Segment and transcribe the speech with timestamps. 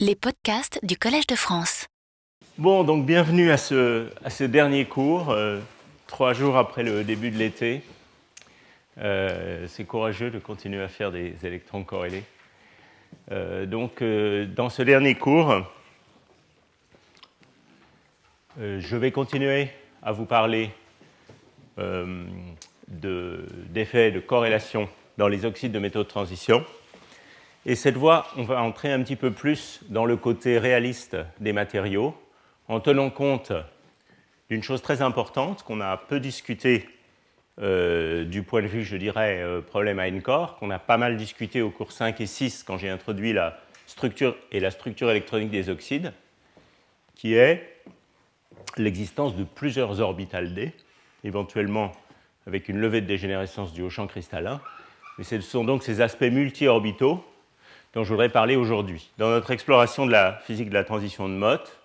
[0.00, 1.86] Les podcasts du Collège de France.
[2.58, 5.60] Bon, donc bienvenue à ce, dernier cours, euh,
[6.08, 7.80] trois jours après le début de l'été.
[8.98, 12.24] Euh, c'est courageux de continuer à faire des électrons corrélés.
[13.30, 15.62] Euh, donc, dans ce dernier cours,
[18.58, 19.68] je vais continuer
[20.02, 20.70] à vous parler
[21.78, 24.88] d'effets de, de corrélation
[25.18, 26.64] dans les oxydes de métaux de transition.
[27.66, 31.54] Et cette fois, on va entrer un petit peu plus dans le côté réaliste des
[31.54, 32.14] matériaux,
[32.68, 33.52] en tenant compte
[34.50, 36.86] d'une chose très importante qu'on a peu discuté
[37.62, 41.16] euh, du point de vue, je dirais, euh, problème à N-core, qu'on a pas mal
[41.16, 45.50] discuté au cours 5 et 6 quand j'ai introduit la structure et la structure électronique
[45.50, 46.12] des oxydes,
[47.14, 47.80] qui est
[48.76, 50.72] l'existence de plusieurs orbitales D,
[51.22, 51.92] éventuellement
[52.46, 54.60] avec une levée de dégénérescence du haut champ cristallin.
[55.16, 57.24] Mais ce sont donc ces aspects multi-orbitaux
[57.94, 59.10] dont je voudrais parler aujourd'hui.
[59.18, 61.78] Dans notre exploration de la physique de la transition de Mott,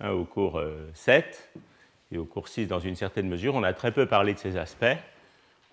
[0.00, 0.62] hein, au cours
[0.94, 1.60] 7 euh,
[2.14, 4.56] et au cours 6 dans une certaine mesure, on a très peu parlé de ces
[4.56, 4.96] aspects.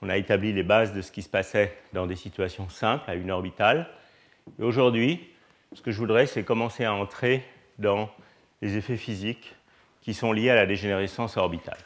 [0.02, 3.16] On a établi les bases de ce qui se passait dans des situations simples, à
[3.16, 3.90] une orbitale.
[4.60, 5.30] Et aujourd'hui,
[5.74, 7.44] ce que je voudrais, c'est commencer à entrer
[7.78, 8.10] dans
[8.62, 9.56] les effets physiques
[10.02, 11.78] qui sont liés à la dégénérescence orbitale.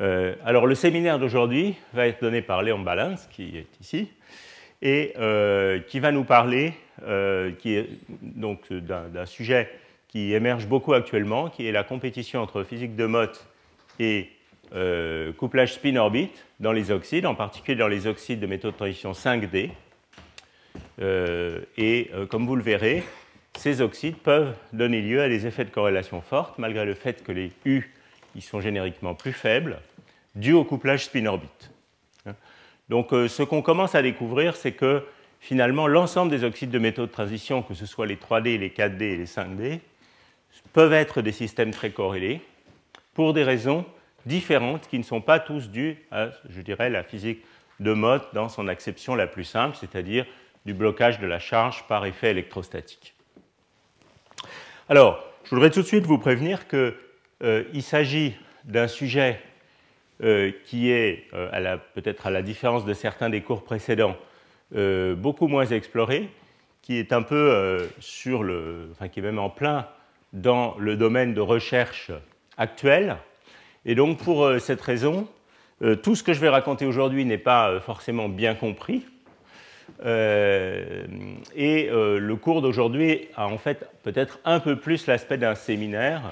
[0.00, 4.10] Euh, alors, le séminaire d'aujourd'hui va être donné par Léon Balance, qui est ici,
[4.82, 6.72] et euh, qui va nous parler
[7.06, 7.50] euh,
[8.22, 9.70] donc d'un sujet
[10.08, 13.46] qui émerge beaucoup actuellement, qui est la compétition entre physique de Mott
[13.98, 14.30] et
[14.74, 19.12] euh, couplage spin-orbite dans les oxydes, en particulier dans les oxydes de métaux de transition
[19.12, 19.70] 5D.
[21.76, 23.02] et comme vous le verrez,
[23.56, 27.32] ces oxydes peuvent donner lieu à des effets de corrélation fortes, malgré le fait que
[27.32, 27.90] les U
[28.34, 29.78] ils sont génériquement plus faibles,
[30.34, 31.70] dû au couplage spin-orbite.
[32.88, 35.04] Donc euh, ce qu'on commence à découvrir, c'est que
[35.40, 39.02] finalement l'ensemble des oxydes de métaux de transition, que ce soit les 3D, les 4D
[39.02, 39.80] et les 5D,
[40.72, 42.40] peuvent être des systèmes très corrélés
[43.14, 43.84] pour des raisons
[44.26, 47.44] différentes qui ne sont pas tous dues à, je dirais, la physique
[47.80, 50.26] de Mott dans son acception la plus simple, c'est-à-dire
[50.66, 53.14] du blocage de la charge par effet électrostatique.
[54.88, 56.94] Alors, je voudrais tout de suite vous prévenir qu'il
[57.42, 59.40] euh, s'agit d'un sujet
[60.20, 64.16] qui est, euh, peut-être à la différence de certains des cours précédents,
[64.74, 66.28] euh, beaucoup moins exploré,
[66.82, 69.86] qui est un peu sur le, enfin qui est même en plein
[70.32, 72.10] dans le domaine de recherche
[72.56, 73.16] actuel.
[73.84, 75.28] Et donc pour cette raison,
[76.02, 79.04] tout ce que je vais raconter aujourd'hui n'est pas forcément bien compris.
[80.02, 86.22] et le cours d'aujourd'hui a en fait peut-être un peu plus l'aspect d'un séminaire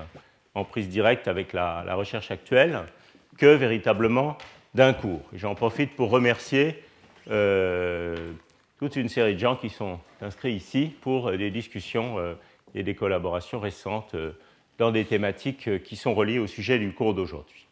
[0.54, 2.80] en prise directe avec la recherche actuelle
[3.36, 4.36] que véritablement
[4.74, 5.22] d'un cours.
[5.32, 6.82] J'en profite pour remercier
[7.30, 8.32] euh,
[8.78, 12.34] toute une série de gens qui sont inscrits ici pour des discussions euh,
[12.74, 14.32] et des collaborations récentes euh,
[14.78, 17.66] dans des thématiques qui sont reliées au sujet du cours d'aujourd'hui.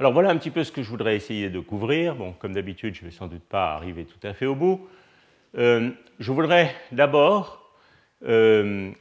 [0.00, 2.16] Alors voilà un petit peu ce que je voudrais essayer de couvrir.
[2.16, 4.88] Bon, comme d'habitude, je ne vais sans doute pas arriver tout à fait au bout.
[5.54, 5.92] je
[6.32, 7.70] voudrais d'abord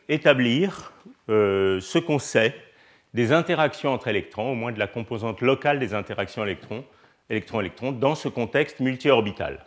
[0.10, 0.94] établir
[1.30, 2.54] ce qu'on sait
[3.14, 8.28] des interactions entre électrons, au moins de la composante locale des interactions électrons-électrons, dans ce
[8.28, 9.66] contexte multi-orbital.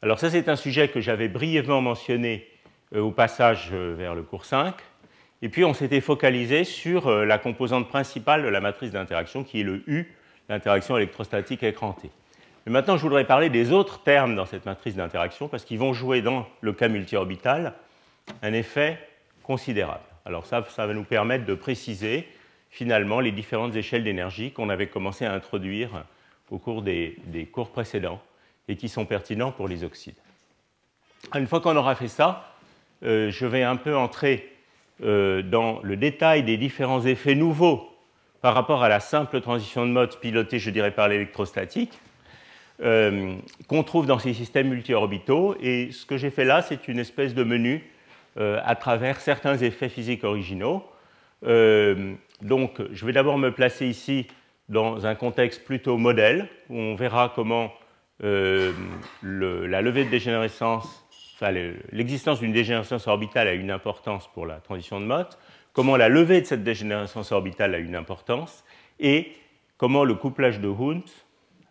[0.00, 2.48] Alors ça, c'est un sujet que j'avais brièvement mentionné
[2.94, 4.74] euh, au passage euh, vers le cours 5.
[5.42, 9.60] Et puis, on s'était focalisé sur euh, la composante principale de la matrice d'interaction, qui
[9.60, 10.12] est le U,
[10.48, 12.10] l'interaction électrostatique écrantée.
[12.66, 15.92] Mais maintenant, je voudrais parler des autres termes dans cette matrice d'interaction, parce qu'ils vont
[15.92, 17.74] jouer dans le cas multi-orbital
[18.42, 18.98] un effet
[19.42, 20.04] considérable.
[20.24, 22.28] Alors ça, ça va nous permettre de préciser
[22.72, 26.04] finalement les différentes échelles d'énergie qu'on avait commencé à introduire
[26.50, 27.16] au cours des,
[27.52, 28.20] cours précédents
[28.66, 30.16] et qui sont pertinents pour les oxydes.
[31.34, 32.54] Une fois qu'on aura fait ça,
[33.04, 34.56] euh, je vais un peu entrer
[35.02, 37.90] euh, dans le détail des différents effets nouveaux
[38.40, 41.92] par rapport à la simple transition de mode pilotée, je dirais, par l'électrostatique,
[42.82, 43.34] euh,
[43.68, 45.56] qu'on trouve dans ces systèmes multi-orbitaux.
[45.60, 47.84] Et ce que j'ai fait là, c'est une espèce de menu
[48.38, 50.82] à travers certains effets physiques originaux.
[51.42, 54.26] Donc, je vais d'abord me placer ici
[54.68, 57.72] dans un contexte plutôt modèle, où on verra comment
[58.24, 58.72] euh,
[59.22, 61.04] la levée de dégénérescence,
[61.90, 65.38] l'existence d'une dégénérescence orbitale a une importance pour la transition de Mott,
[65.72, 68.64] comment la levée de cette dégénérescence orbitale a une importance,
[69.00, 69.32] et
[69.76, 71.04] comment le couplage de Hund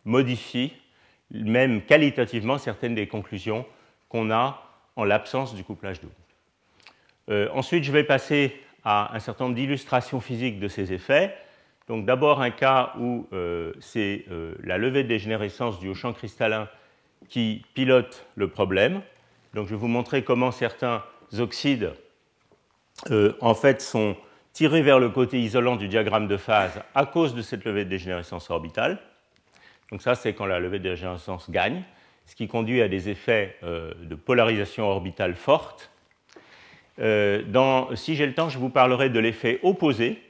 [0.05, 0.73] modifie,
[1.31, 3.65] même qualitativement, certaines des conclusions
[4.09, 4.61] qu'on a
[4.95, 6.13] en l'absence du couplage de Hund.
[7.29, 11.35] Euh, ensuite, je vais passer à un certain nombre d'illustrations physiques de ces effets.
[11.87, 16.13] Donc d'abord un cas où euh, c'est euh, la levée de dégénérescence du haut champ
[16.13, 16.69] cristallin
[17.27, 19.01] qui pilote le problème.
[19.53, 21.03] Donc je vais vous montrer comment certains
[21.37, 21.93] oxydes,
[23.09, 24.15] euh, en fait, sont
[24.53, 27.89] tirés vers le côté isolant du diagramme de phase à cause de cette levée de
[27.89, 28.99] dégénérescence orbitale.
[29.91, 31.83] Donc ça, c'est quand la levée de dégénérescence gagne,
[32.25, 35.90] ce qui conduit à des effets de polarisation orbitale forte.
[36.99, 40.21] Euh, si j'ai le temps, je vous parlerai de l'effet opposé.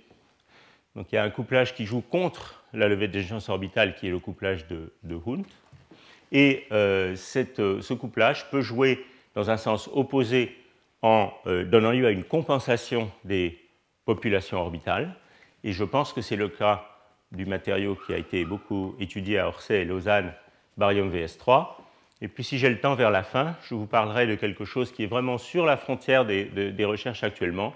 [0.95, 4.07] Donc il y a un couplage qui joue contre la levée de dégénérescence orbitale, qui
[4.07, 5.19] est le couplage de, de.
[6.31, 9.05] Et ce couplage peut jouer
[9.35, 10.55] dans un sens opposé
[11.01, 13.59] en euh, donnant lieu à une compensation des
[14.05, 15.15] populations orbitales.
[15.63, 16.85] Et je pense que c'est le cas
[17.31, 20.33] du matériau qui a été beaucoup étudié à Orsay et Lausanne,
[20.77, 21.67] barium VS3.
[22.21, 24.91] Et puis si j'ai le temps vers la fin, je vous parlerai de quelque chose
[24.91, 27.73] qui est vraiment sur la frontière des, recherches actuellement,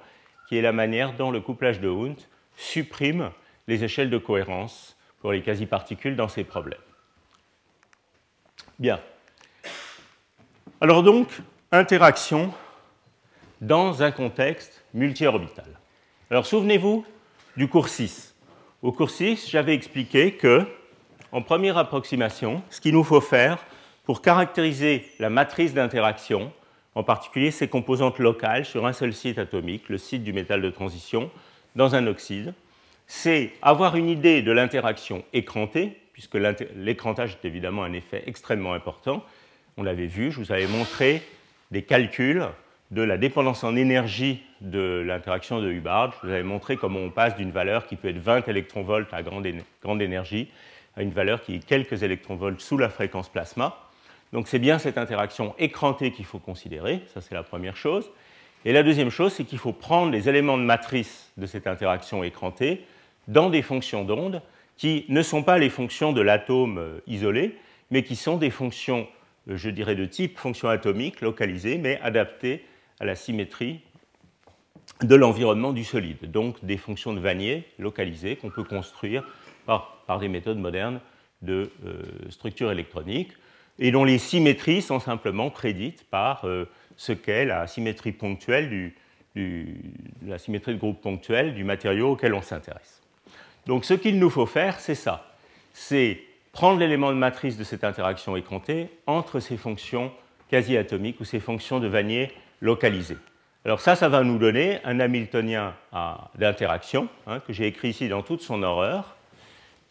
[0.47, 2.17] qui est la manière dont le couplage de Hund
[2.55, 3.31] supprime
[3.67, 6.79] les échelles de cohérence pour les quasi-particules dans ces problèmes.
[8.77, 8.99] Bien.
[10.79, 11.27] Alors donc,
[11.71, 12.53] interaction
[13.61, 15.79] dans un contexte multi-orbital.
[16.29, 17.03] Alors souvenez-vous
[17.57, 18.35] du cours 6.
[18.83, 20.67] Au cours 6, j'avais expliqué que,
[21.31, 23.65] en première approximation, ce qu'il nous faut faire
[24.05, 26.53] pour caractériser la matrice d'interaction,
[26.93, 30.69] en particulier ses composantes locales sur un seul site atomique, le site du métal de
[30.69, 31.29] transition,
[31.75, 32.53] dans un oxyde,
[33.07, 36.37] c'est avoir une idée de l'interaction écrantée, puisque
[36.75, 39.23] l'écrantage est évidemment un effet extrêmement important.
[39.77, 41.21] On l'avait vu, je vous avais montré
[41.71, 42.45] des calculs
[42.91, 46.13] de la dépendance en énergie de l'interaction de Hubbard.
[46.13, 49.21] Je vous avais montré comment on passe d'une valeur qui peut être 20 électronvolts à
[49.23, 50.49] grande, énergie
[50.95, 53.84] à une valeur qui est quelques électronvolts sous la fréquence plasma.
[54.33, 58.09] Donc c'est bien cette interaction écrantée qu'il faut considérer, ça c'est la première chose.
[58.65, 62.23] Et la deuxième chose, c'est qu'il faut prendre les éléments de matrice de cette interaction
[62.23, 62.83] écrantée
[63.27, 64.41] dans des fonctions d'onde
[64.75, 67.57] qui ne sont pas les fonctions de l'atome euh, isolé,
[67.91, 69.07] mais qui sont des fonctions,
[69.49, 72.65] euh, je dirais, de type fonction atomique localisées, mais adaptées
[72.99, 73.79] à la symétrie
[75.01, 79.23] de l'environnement du solide, donc des fonctions de Vanier localisées qu'on peut construire
[79.65, 80.99] par, par, des méthodes modernes
[81.41, 83.31] de euh, structure électronique
[83.79, 88.95] et dont les symétries sont simplement prédites par euh, ce qu'est la symétrie ponctuelle du,
[90.25, 93.01] la symétrie de groupe ponctuel du matériau auquel on s'intéresse.
[93.65, 95.35] Donc ce qu'il nous faut faire, c'est ça,
[95.73, 96.19] c'est
[96.53, 100.11] prendre l'élément de matrice de cette interaction écrantée entre ces fonctions
[100.49, 102.31] quasi-atomiques ou ces fonctions de Vanier
[102.61, 103.17] localisé.
[103.65, 105.73] Alors ça, ça va nous donner un Hamiltonien
[106.35, 109.17] d'interaction, hein, que j'ai écrit ici dans toute son horreur,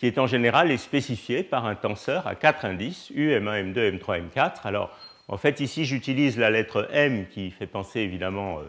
[0.04, 3.98] qui est en général est spécifié par un tenseur à quatre indices, U, M1, M2,
[3.98, 4.56] M3, M4.
[4.64, 4.90] Alors
[5.28, 8.64] en fait, ici, j'utilise la lettre M qui fait penser évidemment euh,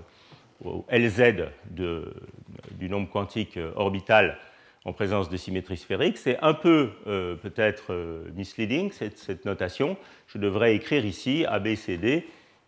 [0.63, 4.37] au LZ du nombre quantique euh, orbital
[4.85, 6.17] en présence de symétrie sphérique.
[6.17, 7.93] C'est un peu euh, peut-être
[8.33, 9.97] misleading cette, notation.
[10.27, 12.25] Je devrais écrire ici A, B, C, D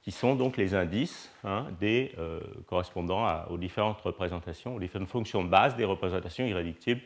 [0.08, 5.50] qui sont donc les indices hein, euh, correspondant aux différentes représentations, aux différentes fonctions de
[5.50, 7.02] base des représentations irréductibles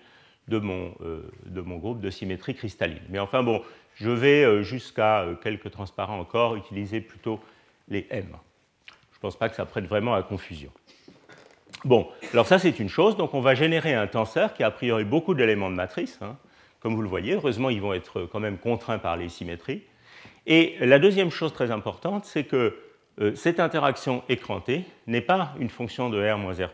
[0.48, 3.04] de mon, euh, de mon groupe de symétrie cristalline.
[3.10, 3.62] Mais enfin, bon,
[3.96, 7.40] je vais euh, jusqu'à quelques transparents encore utiliser plutôt
[7.88, 8.26] les M.
[9.12, 10.72] Je ne pense pas que ça prête vraiment à confusion.
[11.84, 14.72] Bon, alors ça c'est une chose, donc on va générer un tenseur qui a a
[14.72, 16.38] priori beaucoup d'éléments de matrice, hein.
[16.80, 19.82] comme vous le voyez, heureusement ils vont être quand même contraints par les symétries.
[20.46, 22.78] Et la deuxième chose très importante, c'est que
[23.20, 26.72] euh, cette interaction écrantée n'est pas une fonction de R moins R',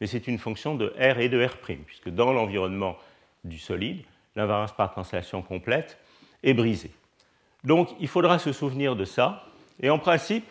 [0.00, 2.96] mais c'est une fonction de R et de R', puisque dans l'environnement
[3.44, 4.02] du solide,
[4.36, 5.98] l'invariance par translation complète
[6.42, 6.90] est brisée.
[7.62, 9.46] Donc il faudra se souvenir de ça,
[9.80, 10.44] et en principe,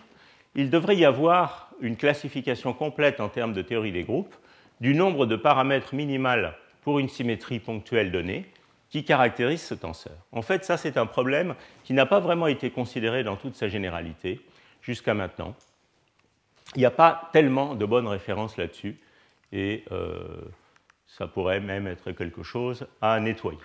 [0.55, 4.35] il devrait y avoir une classification complète en termes de théorie des groupes
[4.81, 8.45] du nombre de paramètres minimal pour une symétrie ponctuelle donnée
[8.89, 10.13] qui caractérise ce tenseur.
[10.31, 13.67] En fait, ça, c'est un problème qui n'a pas vraiment été considéré dans toute sa
[13.67, 14.39] généralité
[14.81, 15.55] jusqu'à maintenant.
[16.75, 18.97] Il n'y a pas tellement de bonnes références là-dessus
[19.53, 20.41] et euh,
[21.05, 23.59] ça pourrait même être quelque chose à nettoyer.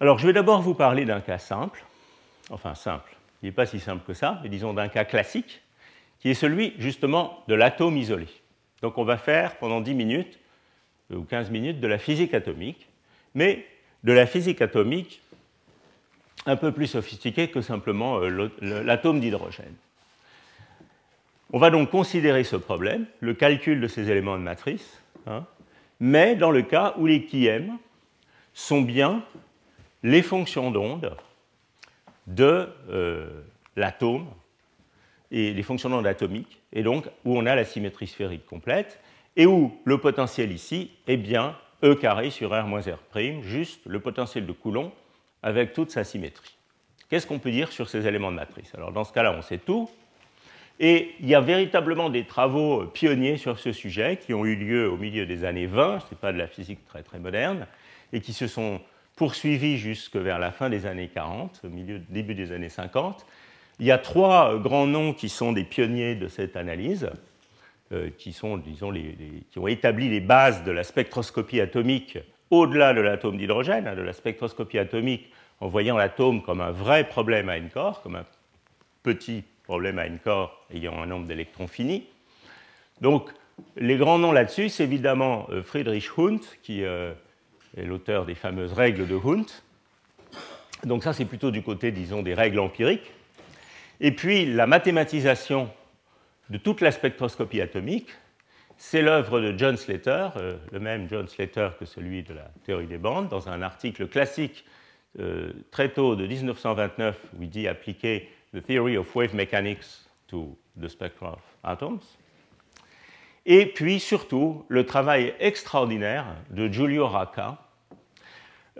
[0.00, 1.84] Alors je vais d'abord vous parler d'un cas simple,
[2.50, 5.60] enfin simple, il n'est pas si simple que ça, mais disons d'un cas classique,
[6.20, 8.28] qui est celui justement de l'atome isolé.
[8.80, 10.38] Donc on va faire pendant 10 minutes
[11.10, 12.88] ou 15 minutes de la physique atomique,
[13.34, 13.66] mais
[14.04, 15.20] de la physique atomique
[16.46, 19.74] un peu plus sophistiqué que simplement euh, l'atome d'hydrogène.
[21.52, 25.44] On va donc considérer ce problème, le calcul de ces éléments de matrice, hein,
[25.98, 27.78] mais dans le cas où les m
[28.54, 29.24] sont bien
[30.02, 31.16] les fonctions d'onde
[32.26, 33.42] de euh,
[33.74, 34.26] l'atome
[35.32, 39.00] et les fonctions d'onde atomiques, et donc où on a la symétrie sphérique complète,
[39.36, 44.00] et où le potentiel ici est bien E carré sur R moins R', juste le
[44.00, 44.92] potentiel de Coulomb
[45.42, 46.56] avec toute sa symétrie.
[47.08, 48.74] Qu'est-ce qu'on peut dire sur ces éléments de matrice?
[48.74, 49.88] Alors dans ce cas-là, on sait tout.
[50.82, 54.90] Et il y a véritablement des travaux pionniers sur ce sujet qui ont eu lieu
[54.90, 57.66] au milieu des années 20, ce n'est pas de la physique très très moderne,
[58.14, 58.80] et qui se sont
[59.14, 63.26] poursuivis jusque vers la fin des années 40, au milieu, début des années 50.
[63.78, 67.10] Il y a trois grands noms qui sont des pionniers de cette analyse,
[67.92, 72.18] euh, qui, sont, disons, qui ont établi les bases de la spectroscopie atomique
[72.50, 77.06] au-delà de l'atome d'hydrogène, hein, de la spectroscopie atomique en voyant l'atome comme un vrai
[77.06, 78.24] problème à une corps, comme un
[79.02, 82.04] petit problème à une corps ayant un nombre d'électrons fini.
[83.00, 83.30] Donc,
[83.76, 87.12] les grands noms là-dessus, c'est évidemment euh, Friedrich Hund, qui euh,
[87.76, 89.46] est l'auteur des fameuses règles de Hund.
[90.82, 93.12] Donc ça, c'est plutôt du côté, disons, des règles empiriques.
[94.00, 95.70] Et puis, la mathématisation
[96.48, 98.08] de toute la spectroscopie atomique,
[98.76, 102.88] c'est l'œuvre de John Slater, euh, le même John Slater que celui de la théorie
[102.88, 104.64] des bandes, dans un article classique
[105.72, 110.88] très tôt de 1929 où il dit appliquer the theory of wave mechanics to the
[110.88, 112.18] spectrum of atoms.
[113.46, 117.58] Et puis surtout le travail extraordinaire de Giulio Racca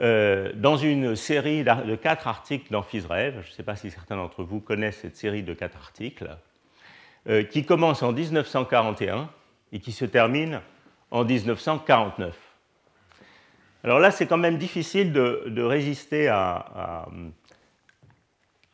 [0.01, 3.43] euh, dans une série de quatre articles dans PhysRev.
[3.43, 6.29] Je ne sais pas si certains d'entre vous connaissent cette série de quatre articles,
[7.51, 9.29] qui commence en 1941
[9.73, 10.61] et qui se termine
[11.11, 12.37] en 1949.
[13.83, 17.07] Alors là, c'est quand même difficile de, résister à,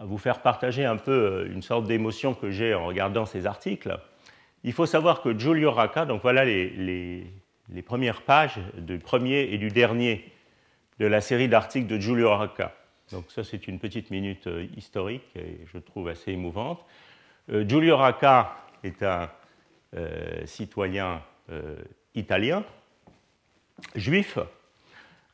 [0.05, 3.99] vous faire partager un peu euh, une sorte d'émotion que j'ai en regardant ces articles.
[4.65, 6.71] Il faut savoir que Giulio Racca, donc voilà les,
[7.69, 10.25] les, premières pages du premier et du dernier
[10.99, 12.75] de la série d'articles de Giulio Racca.
[13.13, 16.85] Donc ça, c'est une petite minute euh, historique et je trouve assez émouvante.
[17.51, 19.31] Euh, Giulio Racca est un
[20.45, 21.23] citoyen
[22.15, 22.65] italien,
[23.95, 24.39] juif,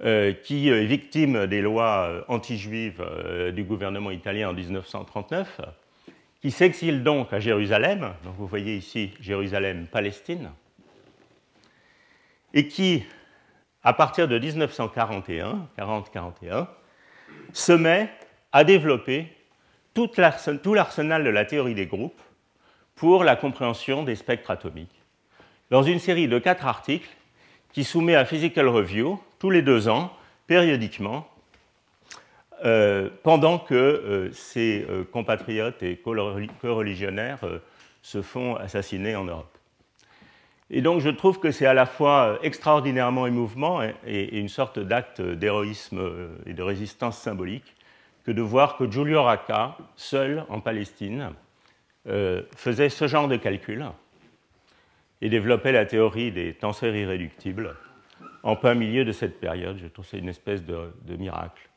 [0.02, 3.04] qui est victime des lois anti-juives
[3.54, 5.60] du gouvernement italien en 1939,
[6.40, 10.50] qui s'exile donc à Jérusalem, donc vous voyez ici Jérusalem-Palestine,
[12.52, 13.04] et qui,
[13.84, 16.66] à partir de 1941, 40-41,
[17.52, 18.10] se met
[18.50, 19.28] à développer
[19.94, 22.20] tout l'arsenal de la théorie des groupes
[22.96, 25.00] pour la compréhension des spectres atomiques,
[25.70, 27.08] dans une série de quatre articles
[27.72, 30.12] qui soumet à Physical Review tous les deux ans,
[30.46, 31.26] périodiquement,
[32.64, 37.40] euh, pendant que euh, ses euh, compatriotes et co-religionnaires
[38.02, 39.58] se font assassiner en Europe.
[40.70, 44.78] Et donc je trouve que c'est à la fois extraordinairement émouvant et, et une sorte
[44.78, 46.00] d'acte d'héroïsme
[46.46, 47.74] et de résistance symbolique
[48.24, 51.30] que de voir que Giulio Racca, seul en Palestine,
[52.54, 53.86] faisait ce genre de calcul
[55.20, 57.74] et développait la théorie des tenseurs irréductibles
[58.42, 59.78] en plein milieu de cette période.
[59.78, 61.68] Je trouve que c'est une espèce de, miracle,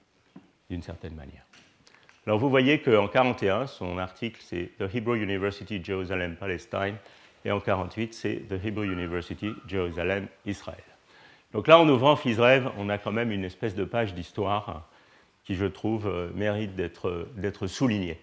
[0.70, 1.44] d'une certaine manière.
[2.26, 6.96] Alors vous voyez qu'en 1941, son article c'est The Hebrew University Jerusalem Palestine
[7.44, 10.84] et en 1948 c'est The Hebrew University Jerusalem Israël.
[11.54, 14.90] Donc là, en ouvrant FISREV, on a quand même une espèce de page d'histoire
[15.46, 18.20] qui, je trouve, euh, mérite d'être soulignée.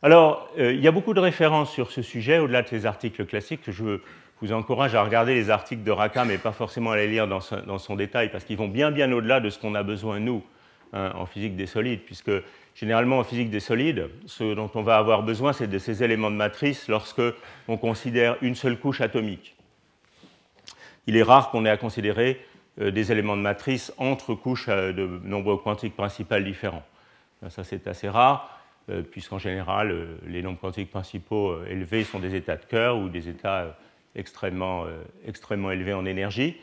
[0.00, 3.26] Alors, euh, il y a beaucoup de références sur ce sujet, au-delà de ces articles
[3.26, 3.62] classiques.
[3.66, 4.00] Je
[4.40, 7.40] vous encourage à regarder les articles de Raka, mais pas forcément à les lire dans,
[7.40, 10.42] son, détail, parce qu'ils vont bien, bien au-delà de ce qu'on a besoin, nous,
[10.92, 12.30] hein, en physique des solides, puisque
[12.74, 16.30] généralement, en physique des solides, ce dont on va avoir besoin, c'est de ces éléments
[16.30, 17.22] de matrice lorsque
[17.66, 19.56] on considère une seule couche atomique.
[21.08, 22.40] Il est rare qu'on ait à considérer
[22.80, 26.84] euh, des éléments de matrice entre couches euh, de nombres quantiques principales différents.
[27.48, 28.54] Ça, c'est assez rare.
[28.90, 33.28] Euh, puisqu'en général, les nombres quantiques principaux élevés sont des états de cœur ou des
[33.28, 33.76] états
[34.14, 34.84] extrêmement,
[35.26, 36.56] extrêmement élevés en énergie.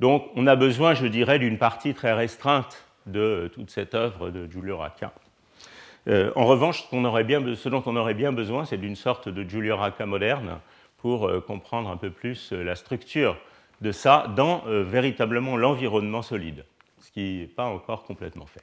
[0.00, 4.50] Donc, on a besoin, je dirais, d'une partie très restreinte de toute cette œuvre de
[4.50, 5.12] Giulio Racca.
[6.06, 10.58] en revanche, ce, dont on aurait bien besoin, c'est d'une sorte de Giulio Racca moderne
[10.98, 13.36] pour comprendre un peu plus la structure
[13.80, 16.64] de ça dans véritablement l'environnement solide,
[17.00, 18.62] ce qui n'est pas encore complètement fait.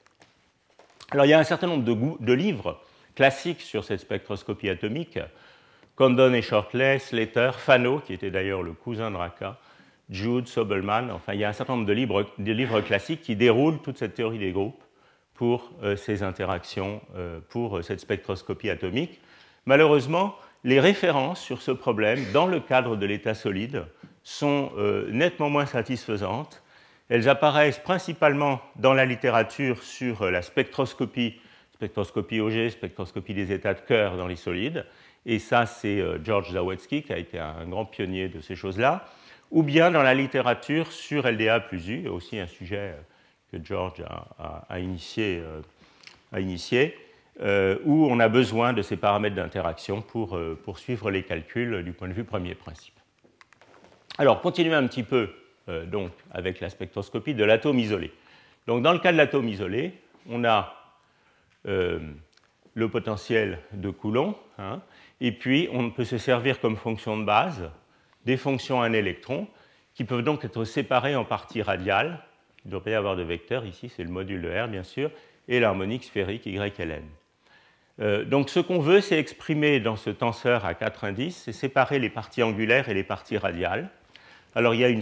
[1.12, 2.80] Alors, il y a un certain nombre de livres
[3.16, 5.20] classiques sur cette spectroscopie atomique,
[6.00, 9.58] Condon et Shortley, Slater, Fano, qui était d'ailleurs le cousin de Raka,
[10.10, 13.98] Jude, Sobelman, enfin il y a un certain nombre de livres, classiques qui déroulent toute
[13.98, 14.82] cette théorie des groupes
[15.34, 19.20] pour euh, ces interactions, euh, pour euh, cette spectroscopie atomique.
[19.66, 23.84] Malheureusement, les références sur ce problème dans le cadre de l'état solide
[24.24, 24.72] sont
[25.10, 26.64] nettement moins satisfaisantes.
[27.10, 31.40] Elles apparaissent principalement dans la littérature sur la spectroscopie
[31.80, 34.86] spectroscopie OG, spectroscopie des états de cœur dans les solides.
[35.26, 39.06] Et ça, c'est euh, George Zawadzki qui a été un grand pionnier de ces choses-là.
[39.52, 43.02] Ou bien dans la littérature sur LDA plus U, aussi un sujet euh,
[43.52, 44.04] que George
[44.38, 45.42] a, initié.
[46.38, 46.96] Initié.
[47.40, 52.14] où on a besoin de ces paramètres d'interaction pour poursuivre les calculs du point de
[52.14, 52.94] vue premier principe.
[54.20, 55.32] Alors, continuons un petit peu
[55.88, 58.12] donc, avec la spectroscopie de l'atome isolé.
[58.68, 59.94] Donc, dans le cas de l'atome isolé,
[60.30, 60.76] on a
[62.80, 64.82] le potentiel de Coulomb, hein,
[65.22, 67.70] et puis on peut se servir comme fonction de base
[68.26, 69.48] des fonctions un électron
[69.94, 72.20] qui peuvent donc être séparées en parties radiales.
[72.64, 74.84] Il ne doit pas y avoir de vecteur ici, c'est le module de R bien
[74.84, 75.12] sûr,
[75.48, 77.04] et l'harmonique sphérique YLN.
[78.02, 82.00] Euh, donc ce qu'on veut, c'est exprimer dans ce tenseur à quatre indices, c'est séparer
[82.00, 83.90] les parties angulaires et les parties radiales.
[84.56, 85.02] Alors il y a un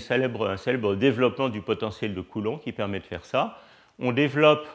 [0.58, 3.60] célèbre développement du potentiel de Coulomb qui permet de faire ça.
[4.00, 4.68] On développe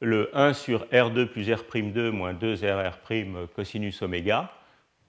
[0.00, 2.98] le 1 sur R2 plus R'2 moins 2 RR'
[3.54, 4.50] cosinus oméga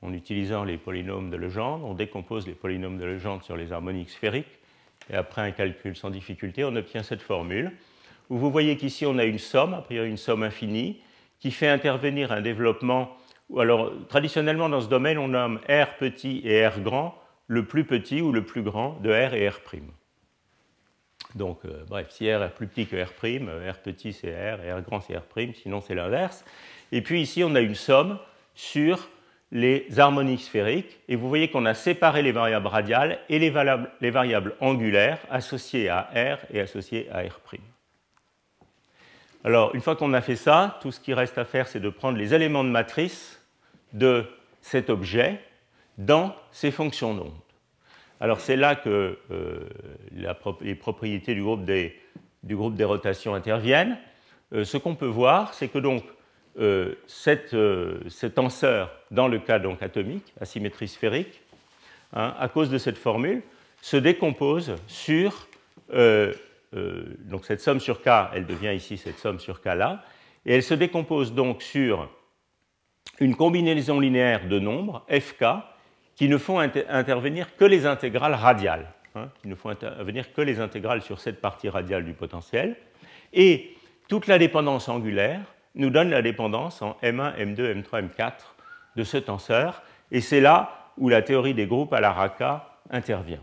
[0.02, 1.86] en utilisant les polynômes de Legendre.
[1.86, 4.60] On décompose les polynômes de Legendre sur les harmoniques sphériques
[5.10, 7.72] et après un calcul sans difficulté, on obtient cette formule
[8.30, 11.02] où vous voyez qu'ici on a une somme, a priori une somme infinie,
[11.40, 13.18] qui fait intervenir un développement.
[13.58, 17.16] Alors, traditionnellement, dans ce domaine, on nomme R petit et R grand
[17.48, 19.60] le plus petit ou le plus grand de R et R'.
[21.36, 24.72] Donc, euh, bref, si R est plus petit que R', R petit c'est R et
[24.72, 26.46] R grand c'est R', sinon c'est l'inverse.
[26.94, 28.18] Et puis ici, on a une somme
[28.56, 29.10] sur
[29.52, 33.54] les harmoniques sphériques, et vous voyez qu'on a séparé les variables radiales et les,
[34.00, 37.40] les, variables angulaires associées à R et associées à R'.
[39.44, 41.90] Alors, une fois qu'on a fait ça, tout ce qui reste à faire, c'est de
[41.90, 43.42] prendre les éléments de matrice
[43.94, 44.26] de
[44.62, 45.40] cet objet
[45.98, 47.34] dans ses fonctions d'onde.
[48.20, 49.68] Alors c'est là que euh,
[50.12, 51.96] les propriétés du groupe des,
[52.84, 53.98] rotations interviennent.
[54.54, 56.04] Euh, ce qu'on peut voir, c'est que donc
[56.60, 57.56] euh, cet
[58.36, 61.42] tenseur, dans le cas donc atomique, asymétrie sphérique,
[62.14, 63.42] hein, à cause de cette formule,
[63.82, 65.48] se décompose sur
[65.92, 70.06] donc cette somme sur k, elle devient ici cette somme sur k là,
[70.46, 72.10] et elle se décompose donc sur
[73.20, 75.44] une combinaison linéaire de nombres fk
[76.16, 80.60] qui ne font intervenir que les intégrales radiales, hein, qui ne font intervenir que les
[80.60, 82.76] intégrales sur cette partie radiale du potentiel.
[83.34, 83.76] Et
[84.08, 85.42] toute la dépendance angulaire
[85.76, 88.34] nous donne la dépendance en M1, M2, M3, M4
[88.96, 89.84] de ce tenseur.
[90.12, 93.42] Et c'est là où la théorie des groupes à la Raka intervient.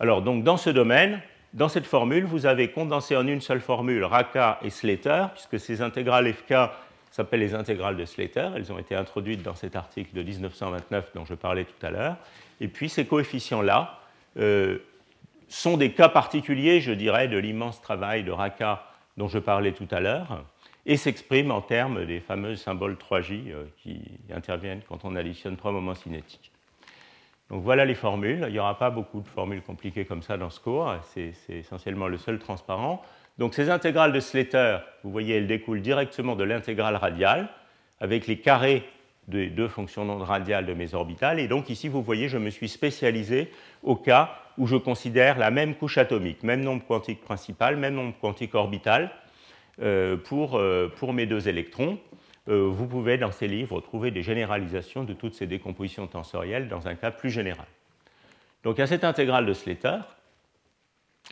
[0.00, 1.20] Alors, donc, dans ce domaine,
[1.54, 5.80] dans cette formule, vous avez condensé en une seule formule Raka et Slater, puisque ces
[5.80, 6.54] intégrales FK
[7.10, 8.50] s'appellent les intégrales de Slater.
[8.54, 12.16] Elles ont été introduites dans cet article de 1929 dont je parlais tout à l'heure.
[12.60, 13.98] Et puis ces coefficients-là
[14.38, 14.78] euh,
[15.48, 18.84] sont des cas particuliers, je dirais, de l'immense travail de Raka
[19.16, 20.44] dont je parlais tout à l'heure,
[20.88, 24.00] et s'expriment en termes des fameux symboles 3J euh, qui
[24.34, 26.50] interviennent quand on additionne trois moments cinétiques.
[27.50, 28.44] Donc voilà les formules.
[28.48, 30.92] Il n'y aura pas beaucoup de formules compliquées comme ça dans ce cours.
[31.14, 33.02] C'est essentiellement le seul transparent.
[33.38, 37.48] Donc ces intégrales de Slater, vous voyez, elles découlent directement de l'intégrale radiale
[38.00, 38.82] avec les carrés
[39.28, 41.38] des deux fonctions non radiales de mes orbitales.
[41.38, 45.50] Et donc ici, vous voyez, je me suis spécialisé au cas où je considère la
[45.50, 49.10] même couche atomique, même nombre quantique principal, même nombre quantique orbital
[50.24, 51.98] pour, euh, pour, mes deux électrons.
[52.48, 56.88] Euh, vous pouvez dans ces livres trouver des généralisations de toutes ces décompositions tensorielles dans
[56.88, 57.66] un cas plus général.
[58.64, 59.98] Donc il y a cette intégrale de Slater.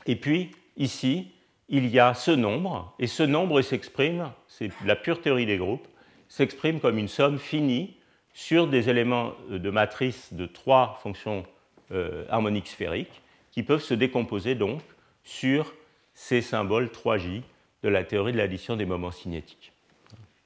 [0.06, 1.32] Et puis ici,
[1.68, 5.88] il y a ce nombre, et ce nombre s'exprime, c'est la pure théorie des groupes,
[6.28, 7.96] s'exprime comme une somme finie
[8.32, 11.44] sur des éléments de matrice de trois fonctions
[11.92, 14.82] euh, harmoniques sphériques qui peuvent se décomposer donc
[15.24, 15.72] sur
[16.14, 17.42] ces symboles 3J
[17.86, 19.72] de la théorie de l'addition des moments cinétiques.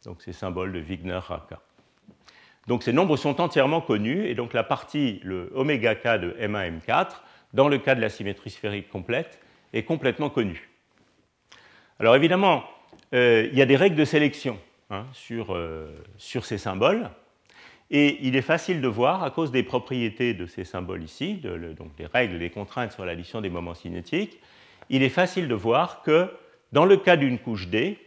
[0.05, 1.61] Donc ces symboles de Wigner-Raka.
[2.67, 6.81] Donc ces nombres sont entièrement connus, et donc la partie, le oméga k de M1,
[6.81, 7.23] M4,
[7.55, 9.41] dans le cas de la symétrie sphérique complète,
[9.73, 10.69] est complètement connue.
[11.99, 12.65] Alors évidemment,
[13.15, 14.59] euh, il y a des règles de sélection
[14.91, 17.09] hein, euh, sur, ces symboles,
[17.91, 21.97] et il est facile de voir, à cause des propriétés de ces symboles ici, donc
[21.97, 24.39] des règles, des contraintes sur l'addition des moments cinétiques,
[24.91, 26.31] il est facile de voir que
[26.73, 27.99] dans le cas d'une couche D,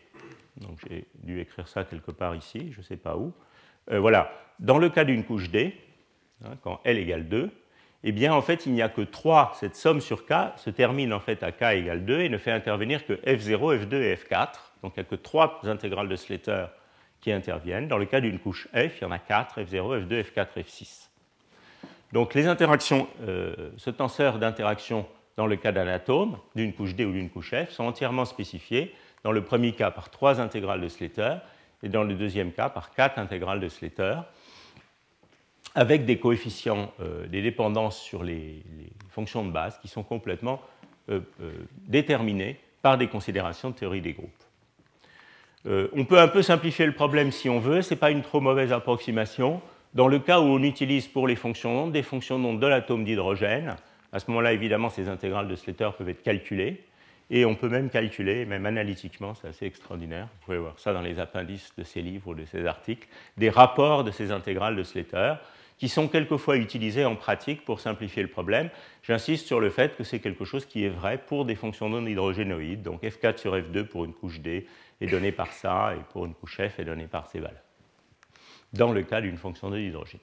[0.58, 3.34] donc j'ai dû écrire ça quelque part ici, je ne sais pas où,
[3.92, 5.76] euh, voilà, dans le cas d'une couche D,
[6.44, 7.52] hein, quand L égale 2,
[8.06, 9.54] eh bien, en fait, il n'y a que 3.
[9.56, 12.52] Cette somme sur K se termine en fait à K égale 2 et ne fait
[12.52, 14.50] intervenir que F0, F2 et F4.
[14.82, 16.66] Donc, il n'y a que 3 intégrales de Slater
[17.22, 17.88] qui interviennent.
[17.88, 21.08] Dans le cas d'une couche F, il y en a 4, F0, F2, F4, F6.
[22.12, 27.06] Donc, les interactions, euh, ce tenseur d'interactions dans le cas d'un atome, d'une couche D
[27.06, 28.94] ou d'une couche F, sont entièrement spécifiés.
[29.24, 31.36] Dans le premier cas, par 3 intégrales de Slater
[31.82, 34.16] et dans le deuxième cas, par 4 intégrales de Slater
[35.76, 38.64] avec des coefficients, euh, des dépendances sur les,
[39.10, 40.60] fonctions de base qui sont complètement
[41.10, 41.52] euh, euh,
[41.88, 44.32] déterminées par des considérations de théorie des groupes.
[45.66, 48.42] On peut un peu simplifier le problème si on veut, ce n'est pas une trop
[48.42, 49.62] mauvaise approximation.
[49.94, 53.06] Dans le cas où on utilise pour les fonctions d'onde des fonctions d'onde de l'atome
[53.06, 53.78] d'hydrogène,
[54.14, 56.84] à ce moment-là, évidemment, ces intégrales de Slater peuvent être calculées.
[57.30, 61.02] Et on peut même calculer, même analytiquement, c'est assez extraordinaire, vous pouvez voir ça dans
[61.02, 64.84] les appendices de ces livres ou de ces articles, des rapports de ces intégrales de
[64.84, 65.36] Slater
[65.78, 68.70] qui sont quelquefois utilisés en pratique pour simplifier le problème.
[69.02, 72.06] J'insiste sur le fait que c'est quelque chose qui est vrai pour des fonctions non
[72.06, 72.84] hydrogénoïdes.
[72.84, 74.68] Donc F4 sur F2 pour une couche D
[75.02, 77.64] est donné par ça, et pour une couche F est donné par ces valeurs,
[78.74, 80.22] dans le cas d'une fonction de l'hydrogène.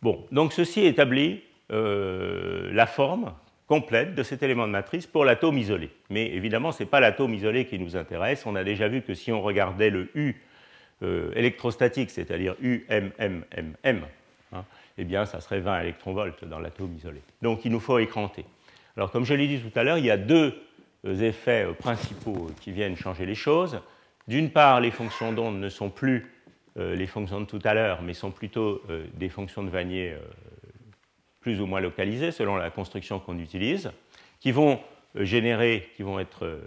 [0.00, 3.32] Bon, donc ceci établit euh, la forme
[3.66, 5.90] complète de cet élément de matrice pour l'atome isolé.
[6.10, 8.46] Mais évidemment, ce n'est pas l'atome isolé qui nous intéresse.
[8.46, 10.36] On a déjà vu que si on regardait le U
[11.02, 14.04] euh, électrostatique, c'est-à-dire UMMMM,
[14.52, 14.64] hein,
[14.96, 17.20] eh bien, ça serait 20 électronvolts dans l'atome isolé.
[17.42, 18.44] Donc, il nous faut écranter.
[18.96, 20.54] Alors, comme je l'ai dit tout à l'heure, il y a deux
[21.04, 23.80] euh, effets principaux qui viennent changer les choses.
[24.28, 26.32] D'une part, les fonctions d'onde ne sont plus
[26.78, 28.82] les fonctions de tout à l'heure, mais sont plutôt
[29.14, 30.14] des fonctions de Vanier
[31.46, 33.92] plus ou moins localisées selon la construction qu'on utilise,
[34.40, 34.80] qui vont
[35.14, 36.58] euh, générer, qui vont être, euh,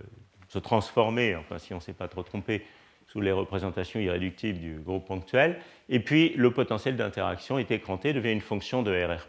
[0.47, 2.65] se transformer, enfin si on ne s'est pas trop trompé,
[3.05, 5.57] sous les représentations irréductibles du groupe ponctuel,
[5.89, 9.27] et puis le potentiel d'interaction est écranté, devient une fonction de RR'.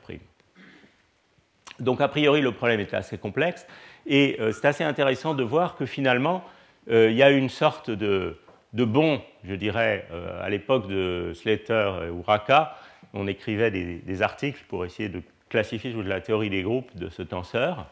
[1.80, 3.66] Donc a priori le problème est assez complexe,
[4.06, 6.44] et euh, c'est assez intéressant de voir que finalement
[6.88, 8.36] il y a une sorte de,
[8.72, 10.08] de bon, je dirais,
[10.40, 12.74] à l'époque de Slater ou Raka,
[13.12, 17.10] on écrivait des, des, articles pour essayer de classifié sous la théorie des groupes de
[17.10, 17.86] ce tenseur,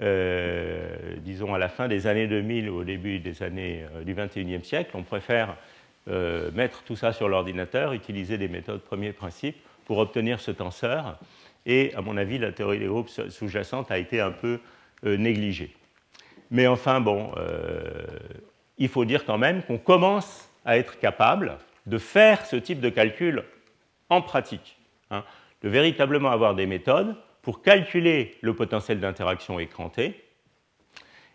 [0.00, 4.14] euh, disons à la fin des années 2000 ou au début des années euh, du
[4.14, 4.92] 21e siècle.
[4.94, 5.56] On préfère
[6.08, 11.18] euh, mettre tout ça sur l'ordinateur, utiliser des méthodes premier principe pour obtenir ce tenseur.
[11.66, 14.60] Et à mon avis, la théorie des groupes sous-jacente a été un peu
[15.02, 15.74] négligée.
[16.50, 17.32] Mais enfin, bon,
[18.76, 22.90] il faut dire quand même qu'on commence à être capable de faire ce type de
[22.90, 23.44] calcul
[24.10, 24.76] en pratique.
[25.10, 25.24] Hein
[25.64, 30.22] de véritablement avoir des méthodes pour calculer le potentiel d'interaction écranté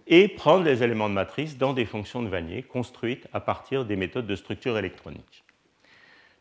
[0.06, 3.96] et prendre les éléments de matrice dans des fonctions de Vanier construites à partir des
[3.96, 5.44] méthodes de structure électronique.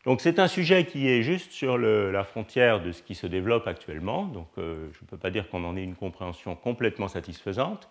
[0.05, 3.67] Donc c'est un sujet qui est juste sur la frontière de ce qui se développe
[3.67, 7.89] actuellement, donc euh, je ne peux pas dire qu'on en ait une compréhension complètement satisfaisante,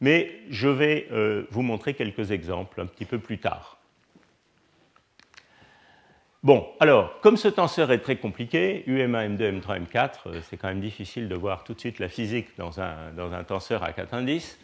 [0.00, 3.75] mais je vais euh, vous montrer quelques exemples un petit peu plus tard.
[6.46, 10.78] Bon, alors, comme ce tenseur est très compliqué, UM1, M2, M3, M4, c'est quand même
[10.78, 14.56] difficile de voir tout de suite la physique dans un, tenseur à 4 indices.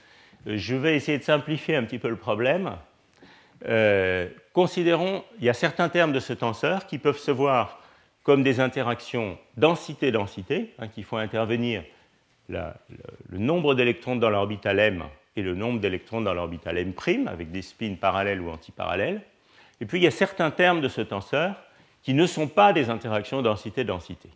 [0.47, 2.77] Euh, je vais essayer de simplifier un petit peu le problème.
[3.67, 7.81] Euh, considérons, il y a certains termes de ce tenseur qui peuvent se voir
[8.23, 11.83] comme des interactions densité-densité, hein, qui font intervenir
[12.49, 12.63] le,
[13.33, 15.03] nombre d'électrons dans l'orbital M
[15.35, 16.95] et le nombre d'électrons dans l'orbital M',
[17.27, 19.21] avec des spins parallèles ou antiparallèles.
[19.81, 21.57] Et puis il y a certains termes de ce tenseur
[22.03, 24.29] qui ne sont pas des interactions densité-densité.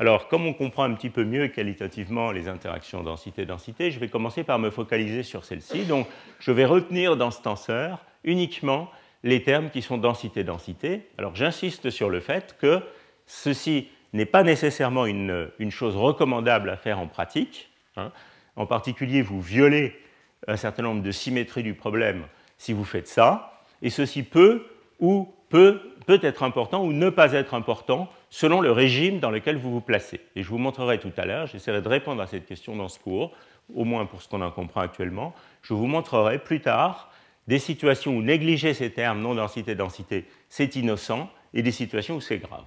[0.00, 4.44] Alors, comme on comprend un petit peu mieux qualitativement les interactions densité-densité, je vais commencer
[4.44, 5.84] par me focaliser sur celle-ci.
[5.86, 6.06] Donc,
[6.38, 8.90] je vais retenir dans ce tenseur uniquement
[9.24, 11.08] les termes qui sont densité-densité.
[11.18, 12.80] Alors, j'insiste sur le fait que
[13.26, 17.68] ceci n'est pas nécessairement une, chose recommandable à faire en pratique.
[17.96, 18.12] Hein.
[18.54, 19.98] En particulier, vous violez
[20.46, 22.24] un certain nombre de symétries du problème
[22.56, 24.66] si vous faites ça, et ceci peut
[25.00, 29.58] ou peut, peut être important ou ne pas être important selon le régime dans lequel
[29.58, 30.22] vous vous placez.
[30.36, 32.98] Et je vous montrerai tout à l'heure, j'essaierai de répondre à cette question dans ce
[32.98, 33.32] cours,
[33.74, 35.34] au moins pour ce qu'on en comprend actuellement.
[35.60, 37.10] Je vous montrerai plus tard
[37.46, 42.38] des situations où négliger ces termes non densité-densité, c'est innocent, et des situations où c'est
[42.38, 42.64] grave.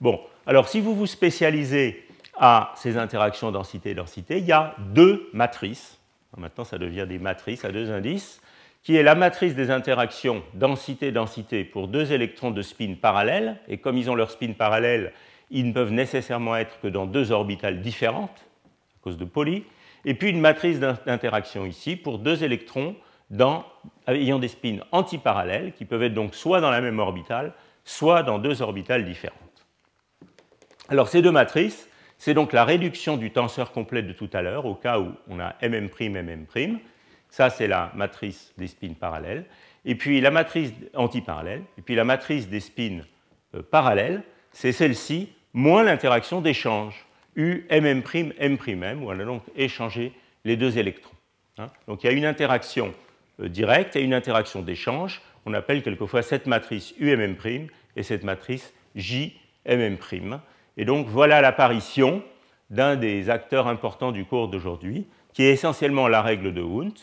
[0.00, 6.00] Bon, alors si vous vous spécialisez à ces interactions densité-densité, il y a deux matrices.
[6.36, 8.42] Maintenant, ça devient des matrices à deux indices
[8.86, 13.98] qui est la matrice des interactions densité-densité pour deux électrons de spin parallèles, et comme
[13.98, 15.12] ils ont leur spin parallèle,
[15.50, 18.46] ils ne peuvent nécessairement être que dans deux orbitales différentes,
[18.94, 19.64] à cause de poly,
[20.04, 22.94] et puis une matrice d'interaction ici pour deux électrons
[24.06, 28.38] ayant des spins antiparallèles, qui peuvent être donc soit dans la même orbitale, soit dans
[28.38, 29.66] deux orbitales différentes.
[30.88, 34.64] Alors ces deux matrices, c'est donc la réduction du tenseur complet de tout à l'heure,
[34.64, 36.78] au cas où on a MM', MM',
[37.30, 39.44] ça, c'est la matrice des spins parallèles.
[39.84, 41.62] Et puis la matrice antiparallèle.
[41.78, 43.00] Et puis la matrice des spins
[43.54, 47.06] euh, parallèles, c'est celle-ci, moins l'interaction d'échange.
[47.36, 48.02] U, MM',
[48.38, 50.12] M', où on a donc échangé
[50.44, 51.12] les deux électrons.
[51.58, 51.70] Hein.
[51.86, 52.92] donc il y a une interaction
[53.40, 55.22] euh, directe et une interaction d'échange.
[55.46, 60.40] On appelle quelquefois cette matrice UMM' et cette matrice JMM'.
[60.76, 62.22] Et donc voilà l'apparition
[62.70, 66.98] d'un des acteurs importants du cours d'aujourd'hui, qui est essentiellement la règle de Hund,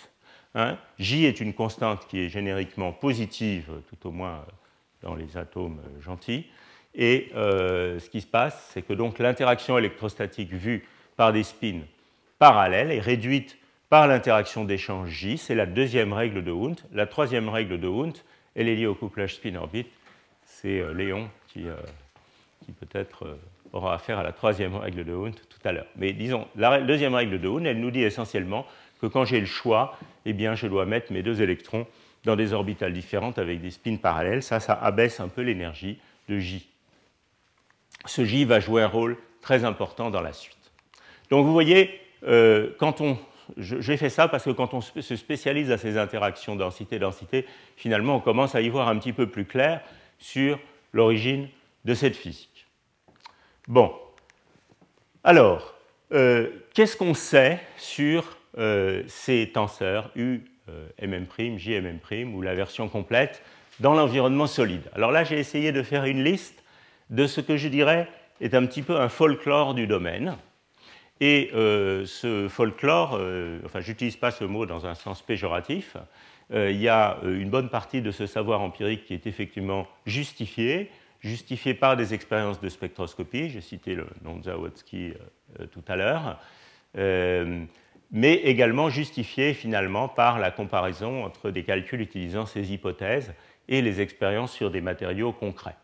[0.56, 0.78] Hein?
[1.00, 4.46] J est une constante qui est génériquement positive, tout au moins
[5.02, 6.46] dans les atomes gentils.
[6.96, 10.88] Et ce qui se passe, c'est que donc l'interaction électrostatique vue
[11.18, 11.82] par des spins
[12.38, 13.58] parallèles est réduite
[13.94, 15.38] par l'interaction d'échange J.
[15.38, 16.80] C'est la deuxième règle de Hund.
[16.92, 18.18] La troisième règle de Hund,
[18.56, 19.88] elle est liée au couplage spin-orbite.
[20.44, 21.76] C'est euh, Léon qui, euh,
[22.66, 23.36] qui peut-être euh,
[23.72, 25.86] aura affaire à la troisième règle de Hund tout à l'heure.
[25.96, 28.66] Mais disons, la deuxième règle de Hund, elle nous dit essentiellement
[29.04, 31.86] que quand j'ai le choix, eh bien, je dois mettre mes deux électrons
[32.24, 34.42] dans des orbitales différentes avec des spins parallèles.
[34.42, 36.70] Ça, ça abaisse un peu l'énergie de J.
[38.06, 40.72] Ce J va jouer un rôle très important dans la suite.
[41.30, 42.00] Donc vous voyez,
[42.80, 43.18] quand on
[43.58, 48.20] j'ai fait ça parce que quand on se spécialise à ces interactions densité-densité, finalement, on
[48.22, 49.82] commence à y voir un petit peu plus clair
[50.18, 50.58] sur
[50.94, 51.50] l'origine
[51.84, 52.68] de cette physique.
[53.68, 53.94] Bon.
[55.26, 55.76] Alors,
[56.14, 62.88] euh, qu'est-ce qu'on sait sur euh, ces tenseurs U, euh, MM', JMM', ou la version
[62.88, 63.42] complète
[63.80, 64.90] dans l'environnement solide.
[64.94, 66.64] Alors là, j'ai essayé de faire une liste
[67.10, 68.08] de ce que je dirais
[68.42, 70.38] est un petit peu un folklore du domaine.
[71.20, 75.96] Et euh, ce folklore, euh, enfin j'utilise pas ce mot dans un sens péjoratif,
[76.52, 80.90] euh, il y a une bonne partie de ce savoir empirique qui est effectivement justifié,
[81.22, 85.14] justifié par des expériences de spectroscopie, j'ai cité le nom de Zawadzki
[85.72, 86.40] tout à l'heure,
[88.14, 93.34] mais également justifié finalement par la comparaison entre des calculs utilisant ces hypothèses
[93.68, 95.76] et les expériences sur des matériaux concrets.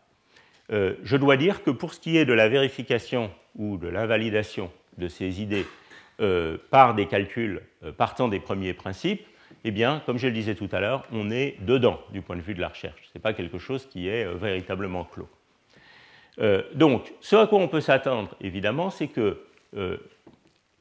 [0.70, 5.08] je dois dire que pour ce qui est de la vérification ou de l'invalidation de
[5.08, 5.66] ces idées
[6.20, 9.26] euh, par des calculs euh, partant des premiers principes,
[9.64, 12.42] eh bien, comme je le disais tout à l'heure, on est dedans du point de
[12.42, 13.00] vue de la recherche.
[13.04, 15.28] Ce n'est pas quelque chose qui est euh, véritablement clos.
[16.74, 19.42] donc, ce à quoi on peut s'attendre, évidemment, c'est que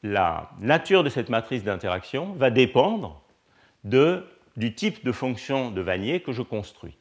[0.03, 3.21] la nature de cette matrice d'interaction va dépendre
[3.83, 4.25] de,
[4.57, 6.97] du type de fonction de Vanier que je construis.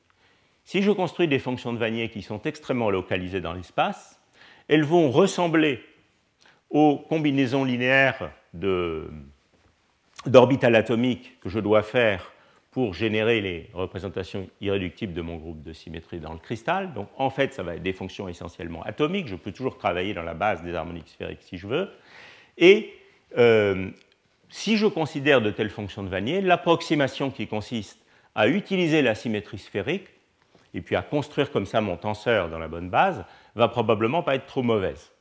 [0.65, 4.21] Si je construis des fonctions de Vanier qui sont extrêmement localisées dans l'espace,
[4.69, 5.83] elles vont ressembler
[6.71, 8.31] aux combinaisons linéaires
[10.27, 12.33] d'orbitales atomiques que je dois faire
[12.71, 16.93] pour générer les représentations irréductibles de mon groupe de symétrie dans le cristal.
[16.93, 19.29] Donc en fait, ça va être des fonctions essentiellement atomiques.
[19.29, 21.91] Je peux toujours travailler dans la base des harmoniques sphériques si je veux.
[22.59, 22.93] Et
[23.39, 23.91] euh,
[24.51, 27.99] si je considère de telles fonctions de Vanier, l'approximation qui consiste
[28.35, 30.09] à utiliser la symétrie sphérique
[30.75, 34.35] et puis à construire comme ça mon tenseur dans la bonne base va probablement pas
[34.35, 35.13] être trop mauvaise.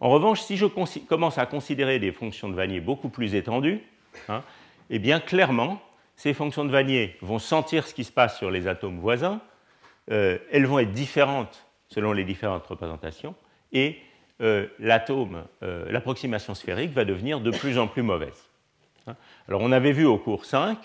[0.00, 3.80] En revanche, si je commence à considérer des fonctions de Vanier beaucoup plus étendues,
[4.28, 4.42] hein,
[4.88, 5.80] eh bien clairement,
[6.16, 9.40] ces fonctions de Vanier vont sentir ce qui se passe sur les atomes voisins,
[10.10, 13.34] euh, elles vont être différentes selon les différentes représentations,
[13.72, 13.98] et
[14.40, 18.48] euh, l'atome, euh, l'approximation sphérique va devenir de plus en plus mauvaise.
[19.06, 19.16] Hein.
[19.48, 20.78] Alors on avait vu au cours 5,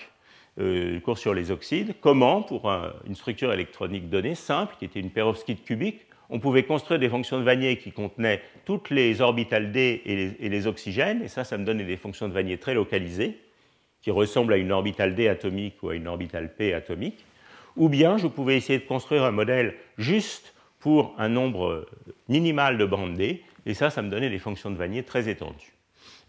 [0.57, 2.71] le cours sur les oxydes, comment pour
[3.05, 7.39] une structure électronique donnée simple, qui était une perovskite cubique, on pouvait construire des fonctions
[7.39, 11.65] de Vanier qui contenaient toutes les orbitales d et les, oxygènes, et ça, ça me
[11.65, 13.37] donnait des fonctions de Vanier très localisées,
[14.01, 17.25] qui ressemblent à une orbitale d atomique ou à une orbitale p atomique,
[17.75, 20.54] ou bien je pouvais essayer de construire un modèle juste
[20.85, 21.87] pour un nombre
[22.29, 25.73] minimal de bandes d, et ça, ça me donnait des fonctions de Vanier très étendues.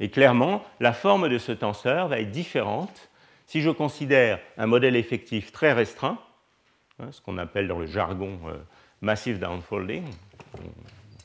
[0.01, 3.11] Et clairement, la forme de ce tenseur va être différente
[3.45, 6.19] si je considère un modèle effectif très restreint,
[6.99, 8.55] hein, ce qu'on appelle dans le jargon euh,
[9.03, 10.05] massive downfolding,
[10.55, 10.61] on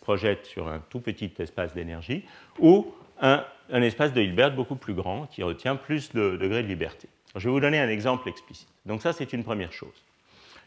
[0.01, 2.25] projette sur un tout petit espace d'énergie,
[2.59, 7.07] ou un, espace de Hilbert beaucoup plus grand qui retient plus de degrés de liberté.
[7.37, 8.67] je vais vous donner un exemple explicite.
[8.85, 10.03] Donc ça, c'est une première chose.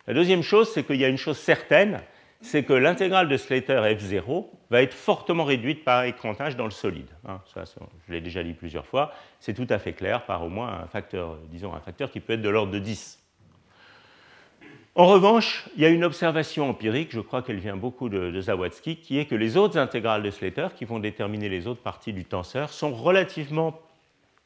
[0.07, 2.01] La deuxième chose, c'est qu'il y a une chose certaine,
[2.45, 7.09] c'est que l'intégrale de Slater F0 va être fortement réduite par écrantage dans le solide.
[7.27, 7.41] Hein,
[8.07, 10.87] je l'ai déjà dit plusieurs fois, c'est tout à fait clair par au moins un
[10.87, 13.19] facteur, disons un facteur qui peut être de l'ordre de 10.
[14.95, 18.95] En revanche, il y a une observation empirique, je crois qu'elle vient beaucoup de, de,
[18.95, 22.27] qui est que les autres intégrales de Slater, qui vont déterminer les autres parties du
[22.27, 23.81] tenseur, sont relativement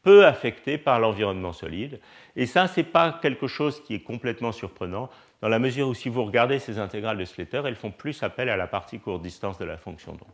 [0.02, 2.00] peu affectées par l'environnement solide.
[2.36, 5.94] Et ça, ce n'est pas quelque chose qui est complètement surprenant, dans la mesure où
[5.94, 9.22] si vous regardez ces intégrales de Slater, elles font plus appel à la partie courte
[9.22, 10.28] distance de la fonction d'onde.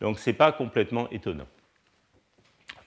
[0.00, 1.46] Donc ce n'est pas complètement étonnant.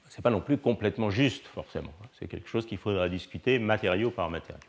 [0.09, 1.91] Ce n'est pas non plus complètement juste, forcément.
[2.17, 4.59] C'est quelque chose qu'il faudra discuter matériau par matériau.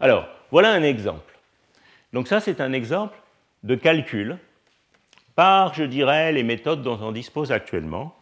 [0.00, 1.38] Alors, voilà un exemple.
[2.12, 3.16] Donc ça, c'est un exemple
[3.62, 4.38] de calcul
[5.34, 8.14] par, je dirais, les méthodes dont on dispose actuellement,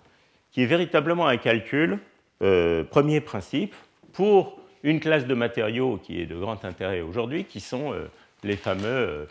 [0.52, 1.98] qui est véritablement un calcul,
[2.42, 3.74] euh, premier principe,
[4.12, 8.06] pour une classe de matériaux qui est de grand intérêt aujourd'hui, qui sont euh,
[8.42, 9.24] les fameux euh,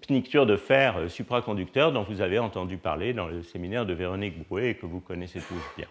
[0.00, 4.70] pnictures de fer supraconducteurs dont vous avez entendu parler dans le séminaire de Véronique Brouet
[4.70, 5.88] et que vous connaissez tous bien.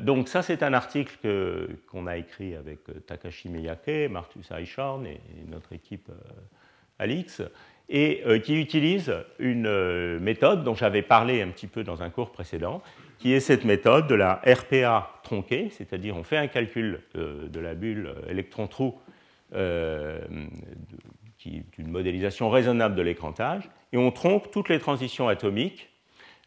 [0.00, 1.16] donc ça, c'est un article
[1.88, 6.12] qu'on a écrit avec Takashi Miyake, Martus Eichhorn et, notre équipe
[7.00, 7.42] Alix,
[7.88, 12.82] et qui utilise une méthode dont j'avais parlé un petit peu dans un cours précédent,
[13.20, 17.74] qui est cette méthode de la RPA tronquée, c'est-à-dire on fait un calcul de, la
[17.74, 18.98] bulle électron-trou
[19.54, 20.20] euh,
[21.38, 25.90] qui est une modélisation raisonnable de l'écrantage, et on tronque toutes les transitions atomiques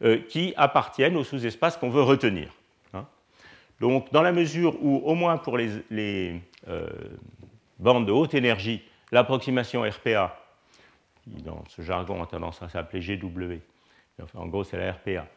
[0.04, 2.54] euh, qui appartiennent au sous-espace qu'on veut retenir.
[2.94, 3.06] Hein.
[3.80, 6.88] Donc, dans la mesure où, au moins pour les, euh,
[7.80, 8.82] bandes de haute énergie,
[9.12, 10.40] l'approximation RPA,
[11.24, 13.60] qui dans ce jargon a tendance à s'appeler GW,
[14.36, 15.28] en gros c'est la RPA,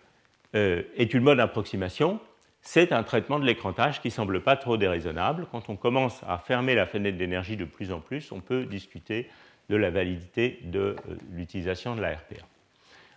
[0.55, 2.21] euh, est une bonne approximation,
[2.63, 5.47] c'est un traitement de l'écrantage qui ne semble pas trop déraisonnable.
[5.53, 9.29] Quand on commence à fermer la fenêtre d'énergie de plus en plus, on peut discuter
[9.69, 10.95] de la validité de euh,
[11.33, 12.45] l'utilisation de la RPA.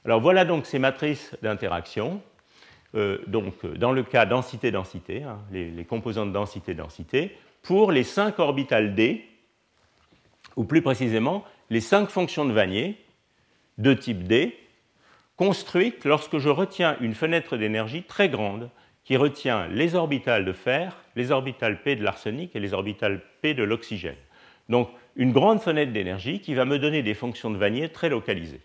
[0.06, 2.22] Alors voilà donc ces matrices d'interaction.
[2.96, 8.96] Euh, donc dans le cas densité-densité, hein, les, les, composantes densité-densité, pour les 5 orbitales
[8.96, 9.26] d,
[10.56, 12.98] ou plus précisément les 5 fonctions de Vanier
[13.78, 14.56] de type d,
[15.40, 18.70] construite lorsque je retiens une fenêtre d'énergie très grande
[19.06, 23.54] qui retient les orbitales de fer, les orbitales P de l'arsenic et les orbitales P
[23.54, 24.18] de l'oxygène.
[24.68, 28.60] Donc une grande fenêtre d'énergie qui va me donner des fonctions de Vanier très localisées.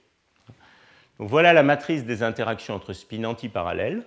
[1.21, 4.03] Donc, voilà la matrice des interactions entre spins antiparallèles.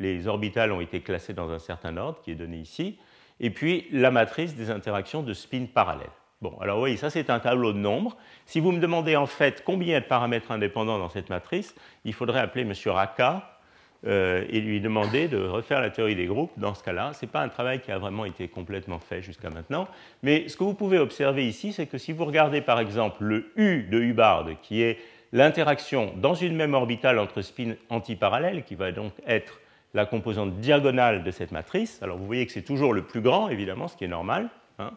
[0.00, 2.98] Les orbitales ont été classées dans un certain ordre qui est donné ici.
[3.38, 6.17] Et puis la matrice des interactions de spins parallèles.
[6.40, 8.16] Bon, alors voyez, ça c'est un tableau de nombres.
[8.46, 11.74] Si vous me demandez en fait combien de paramètres indépendants dans cette matrice,
[12.04, 12.72] il faudrait appeler M.
[12.86, 13.58] Raka
[14.06, 16.52] euh, et lui demander de refaire la théorie des groupes.
[16.56, 19.50] Dans ce cas-là, ce n'est pas un travail qui a vraiment été complètement fait jusqu'à
[19.50, 19.88] maintenant.
[20.22, 23.50] Mais ce que vous pouvez observer ici, c'est que si vous regardez par exemple le
[23.56, 24.98] U de Hubbard, qui est
[25.32, 29.58] l'interaction dans une même orbitale entre spins antiparallèles, qui va donc être
[29.92, 33.48] la composante diagonale de cette matrice, alors vous voyez que c'est toujours le plus grand,
[33.48, 34.50] évidemment, ce qui est normal.
[34.78, 34.92] Hein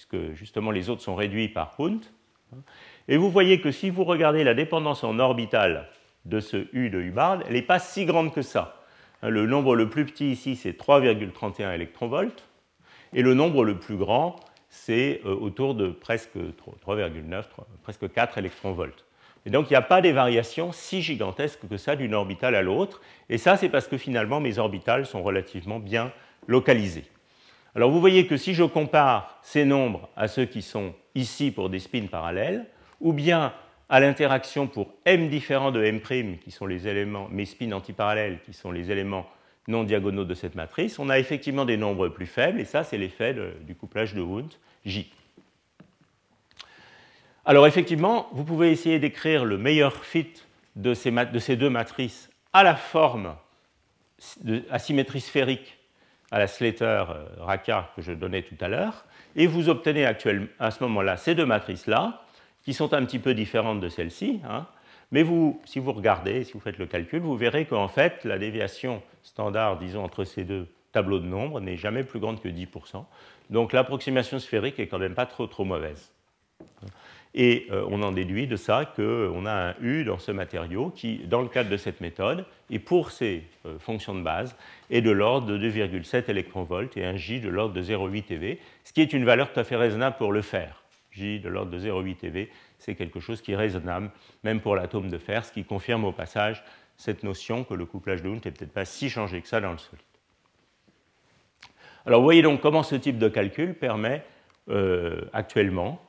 [0.00, 2.02] puisque justement les autres sont réduits par Hund.
[3.08, 5.88] Et vous voyez que si vous regardez la dépendance en orbitale
[6.24, 8.82] de ce U de Hubbard, elle n'est pas si grande que ça.
[9.22, 12.42] Le nombre le plus petit ici, c'est 3,31 électronvolts,
[13.12, 14.36] et le nombre le plus grand,
[14.70, 17.44] c'est euh, autour de presque 3,9,
[17.82, 19.04] presque 4 électronvolts.
[19.44, 22.62] Et donc il n'y a pas des variations si gigantesques que ça d'une orbitale à
[22.62, 26.12] l'autre, et ça c'est parce que finalement mes orbitales sont relativement bien
[26.46, 27.04] localisées.
[27.74, 31.70] Alors vous voyez que si je compare ces nombres à ceux qui sont ici pour
[31.70, 32.66] des spins parallèles,
[33.00, 33.52] ou bien
[33.88, 36.00] à l'interaction pour m différents de m',
[36.38, 39.26] qui sont les éléments, mes spins antiparallèles, qui sont les éléments
[39.68, 42.98] non diagonaux de cette matrice, on a effectivement des nombres plus faibles, et ça c'est
[42.98, 45.12] l'effet du couplage de Wundt, J.
[47.44, 50.32] Alors effectivement, vous pouvez essayer d'écrire le meilleur fit
[50.76, 53.34] de ces, de ces deux matrices à la forme
[54.42, 55.79] de asymétrie sphérique
[56.30, 59.04] à la Slater-Raka euh, que je donnais tout à l'heure,
[59.36, 62.22] et vous obtenez à ce moment-là ces deux matrices-là,
[62.62, 64.66] qui sont un petit peu différentes de celles-ci, hein.
[65.12, 68.38] mais vous, si vous regardez, si vous faites le calcul, vous verrez qu'en fait, la
[68.38, 73.04] déviation standard, disons, entre ces deux tableaux de nombres n'est jamais plus grande que 10%.
[73.48, 76.10] Donc l'approximation sphérique est quand même pas trop, trop mauvaise.
[77.32, 81.18] Et euh, on en déduit de ça qu'on a un U dans ce matériau qui,
[81.18, 84.56] dans le cadre de cette méthode, et pour ces euh, fonctions de base,
[84.90, 88.92] est de l'ordre de 2,7 électronvolts et un J de l'ordre de 0,8 eV, ce
[88.92, 90.82] qui est une valeur tout à fait raisonnable pour le fer.
[91.10, 92.48] J de l'ordre de 0,8 eV,
[92.78, 94.10] c'est quelque chose qui est raisonnable,
[94.42, 96.62] même pour l'atome de fer, ce qui confirme au passage
[96.96, 99.72] cette notion que le couplage de Hund n'est peut-être pas si changé que ça dans
[99.72, 100.04] le solide.
[102.04, 104.22] Alors vous voyez donc comment ce type de calcul permet
[104.68, 106.00] euh, actuellement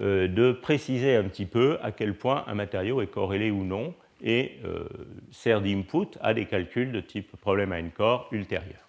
[0.00, 3.94] euh, de préciser un petit peu à quel point un matériau est corrélé ou non
[4.22, 4.84] et euh,
[5.30, 8.80] sert d'input à des calculs de type problème à corps ultérieur.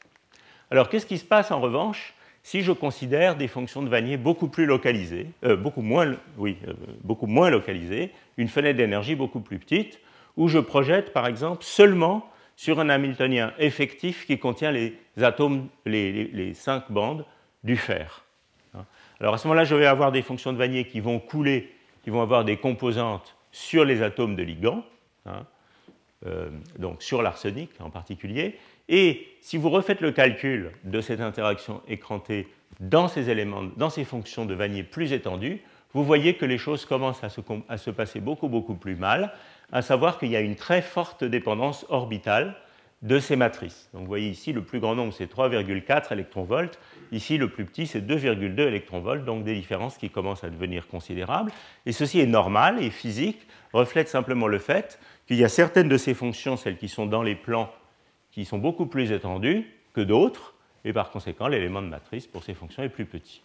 [0.72, 2.14] Alors qu'est-ce qui se passe en revanche
[2.44, 6.58] si je considère des fonctions de Vanier beaucoup plus localisées, euh, beaucoup, moins, oui,
[7.04, 10.00] beaucoup moins localisées, une fenêtre d'énergie beaucoup plus petite,
[10.38, 16.54] où je projette par exemple seulement sur un Hamiltonien effectif qui contient les atomes, les
[16.54, 17.26] cinq bandes
[17.64, 18.24] du fer.
[19.20, 21.74] Alors à ce moment-là, je vais avoir des fonctions de Vanier qui vont couler,
[22.04, 24.84] qui vont avoir des composantes sur les atomes de ligand,
[25.28, 25.46] hein,
[26.26, 26.50] euh,
[26.80, 28.58] donc sur l'arsenic en particulier.
[28.90, 32.48] Et si vous refaites le calcul de cette interaction écrantée
[32.80, 35.62] dans ces éléments, dans ces fonctions de Vanier plus étendues,
[35.94, 39.34] vous voyez que les choses commencent à se, à se passer beaucoup beaucoup plus mal,
[39.72, 42.56] à savoir qu'il y a une très forte dépendance orbitale
[43.04, 43.90] de ces matrices.
[43.94, 46.80] Donc vous voyez ici, le plus grand nombre, c'est 3,4 électronvolts.
[47.12, 51.52] Ici, le plus petit, c'est 2,2 électronvolts, donc des différences qui commencent à devenir considérables.
[51.86, 55.98] Et ceci est normal et physique, reflète simplement le fait qu'il y a certaines de
[55.98, 57.72] ces fonctions, celles qui sont dans les plans,
[58.32, 62.54] qui sont beaucoup plus étendues que d'autres, et par conséquent, l'élément de matrice pour ces
[62.54, 63.42] fonctions est plus petit.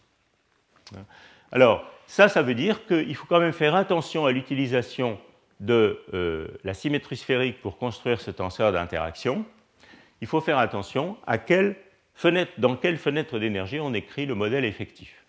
[1.51, 5.19] Alors, ça, ça veut dire qu'il faut quand même faire attention à l'utilisation
[5.63, 9.45] de euh, la symétrie sphérique pour construire ce tenseur d'interaction.
[10.21, 11.77] Il faut faire attention à quelle
[12.15, 15.25] fenêtre, dans quelle fenêtre d'énergie on écrit le modèle effectif.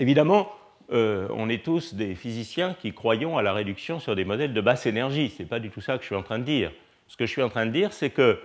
[0.00, 0.52] Évidemment,
[0.92, 4.60] euh, on est tous des physiciens qui croyons à la réduction sur des modèles de
[4.60, 5.30] basse énergie.
[5.30, 6.72] Ce n'est pas du tout ça que je suis en train de dire.
[7.06, 8.40] Ce que je suis en train de dire, c'est que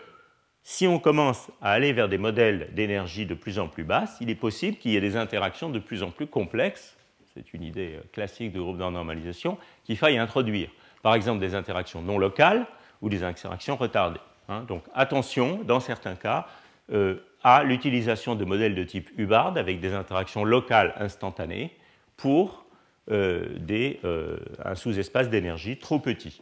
[0.62, 4.30] si on commence à aller vers des modèles d'énergie de plus en plus basse, il
[4.30, 6.98] est possible qu'il y ait des interactions de plus en plus complexes,
[7.34, 10.70] c'est une idée euh, classique de groupe de normalisation, qu'il faille introduire.
[11.02, 12.66] Par exemple, des interactions non locales
[13.02, 14.20] ou des interactions retardées.
[14.50, 14.64] Hein.
[14.68, 16.48] Donc attention, dans certains cas,
[16.92, 21.72] euh, à l'utilisation de modèles de type Hubbard avec des interactions locales instantanées
[22.18, 22.66] pour
[23.12, 26.42] euh, un sous-espace d'énergie trop petit.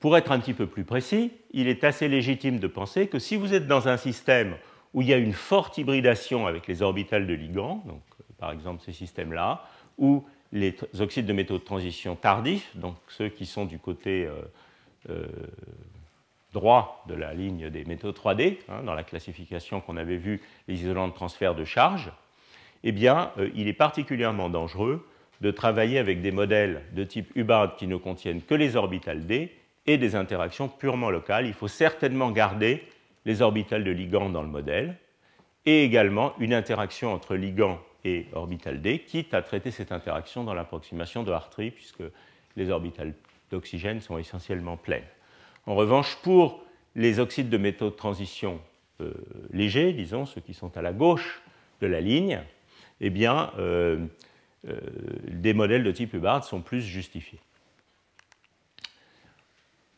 [0.00, 3.36] Pour être un petit peu plus précis, il est assez légitime de penser que si
[3.36, 4.56] vous êtes dans un système
[4.94, 7.92] où il y a une forte hybridation avec les orbitales de ligands, euh,
[8.38, 9.64] par exemple ces systèmes-là,
[9.98, 14.28] ou les oxydes de métaux de transition tardifs, donc ceux qui sont du côté
[15.08, 15.26] euh,
[16.52, 20.74] droit de la ligne des métaux 3D, hein, dans la classification qu'on avait vue, les
[20.74, 22.12] isolants de transfert de charge,
[22.84, 22.90] eh
[23.54, 25.06] il est particulièrement dangereux
[25.40, 29.52] de travailler avec des modèles de type Hubbard qui ne contiennent que les orbitales d
[29.86, 31.46] et des interactions purement locales.
[31.46, 32.82] Il faut certainement garder
[33.24, 34.96] les orbitales de ligand dans le modèle
[35.64, 40.54] et également une interaction entre ligand et orbital d, quitte à traiter cette interaction dans
[40.54, 42.02] l'approximation de Hartree, puisque
[42.56, 43.14] les orbitales
[43.50, 45.06] d'oxygène sont essentiellement pleines.
[45.66, 46.64] En revanche, pour
[46.96, 48.60] les oxydes de métaux de transition
[49.00, 49.12] euh,
[49.52, 51.42] légers, disons ceux qui sont à la gauche
[51.80, 52.42] de la ligne,
[53.00, 54.06] eh bien, euh,
[54.68, 54.78] euh,
[55.28, 57.40] des modèles de type Hubbard sont plus justifiés.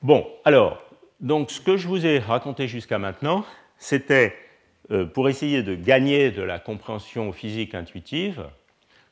[0.02, 0.82] Bon, alors,
[1.24, 3.46] donc ce que je vous ai raconté jusqu'à maintenant,
[3.78, 4.36] c'était
[4.90, 8.44] euh, pour essayer de gagner de la compréhension physique intuitive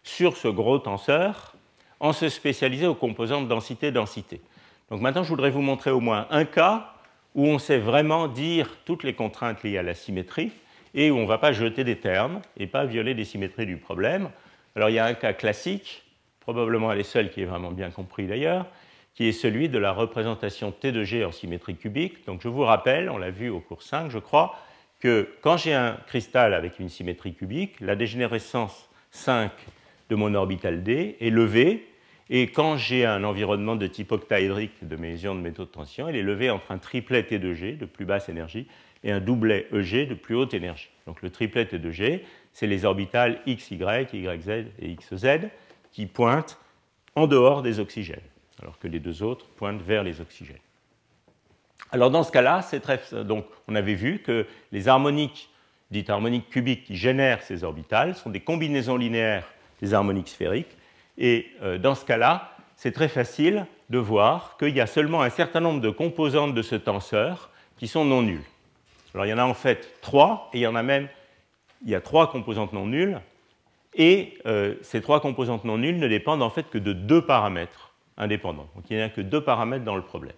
[0.03, 1.55] sur ce gros tenseur
[2.01, 4.43] en se spécialisant aux composantes densité-densité.
[4.91, 6.93] Donc maintenant, je voudrais vous montrer au moins un cas
[7.35, 10.53] où on sait vraiment dire toutes les contraintes liées à la symétrie
[10.93, 13.79] et où on ne va pas jeter des termes et pas violer les symétries du
[13.79, 14.29] problème.
[14.77, 16.03] Alors il y a un cas classique,
[16.41, 18.67] probablement les seuls qui est vraiment bien compris d'ailleurs,
[19.15, 22.27] qui est celui de la représentation T de G en symétrie cubique.
[22.27, 24.57] Donc je vous rappelle, on l'a vu au cours 5 je crois,
[25.01, 29.51] que quand j'ai un cristal avec une symétrie cubique, la dégénérescence 5
[30.09, 31.89] de mon orbital D est levée,
[32.31, 36.09] et quand j'ai un environnement de type octaédrique de mes ions de métaux de tension,
[36.09, 38.67] elle est levée entre un triplet T de G de plus basse énergie
[39.05, 40.89] et un doublet EG de plus haute énergie.
[41.07, 43.81] Donc le triplet T de G, c'est les orbitales XY,
[44.13, 44.49] YZ
[44.79, 45.49] et XZ
[45.91, 46.59] qui pointent
[47.15, 48.21] en dehors des oxygènes,
[48.63, 50.57] alors que les deux autres pointent vers les oxygènes.
[51.91, 52.65] Alors dans ce cas-là,
[53.69, 55.51] on avait vu que les harmoniques
[55.91, 59.47] dites harmoniques cubiques qui génèrent ces orbitales sont des combinaisons linéaires
[59.83, 60.77] des harmoniques sphériques,
[61.19, 65.29] et euh, dans ce cas-là, c'est très facile de voir qu'il y a seulement un
[65.29, 68.45] certain nombre de composantes de ce tenseur qui sont non nulles.
[69.13, 71.09] Alors il y en a en fait trois, et il y en a même
[71.85, 73.21] il y a trois composantes non nulles,
[73.95, 77.92] et euh, ces trois composantes non nulles ne dépendent en fait que de deux paramètres
[78.17, 78.69] indépendants.
[78.75, 80.37] Donc il n'y a que deux paramètres dans le problème.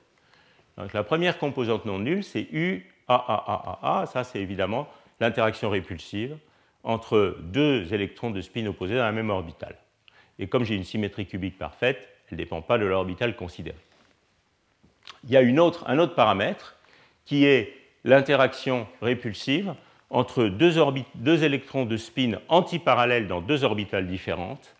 [0.92, 4.88] La première composante non nulle, c'est U, A, Ça, c'est évidemment
[5.20, 6.36] l'interaction répulsive
[6.82, 9.76] entre deux électrons de spin opposés dans la même orbitale.
[10.38, 13.76] Et comme j'ai une symétrie cubique parfaite, elle ne dépend pas de l'orbitale considérée.
[15.24, 16.76] Il y a un autre paramètre
[17.24, 19.74] qui est l'interaction répulsive
[20.10, 24.74] entre deux, électrons de spin antiparallèles dans deux orbitales différentes.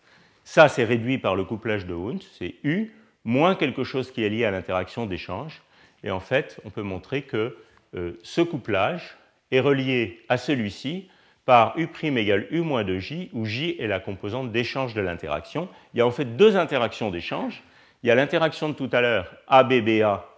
[0.45, 2.91] Ça, c'est réduit par le couplage de Hund, c'est U,
[3.23, 5.63] moins quelque chose qui est lié à l'interaction d'échange.
[6.03, 7.57] Et en fait, on peut montrer que
[7.95, 9.17] euh, ce couplage
[9.51, 11.09] est relié à celui-ci
[11.45, 15.67] par U' égale U moins 2J, où J est la composante d'échange de l'interaction.
[15.93, 17.63] Il y a en fait deux interactions d'échange.
[18.03, 20.29] Il y a l'interaction de tout à l'heure ABBA,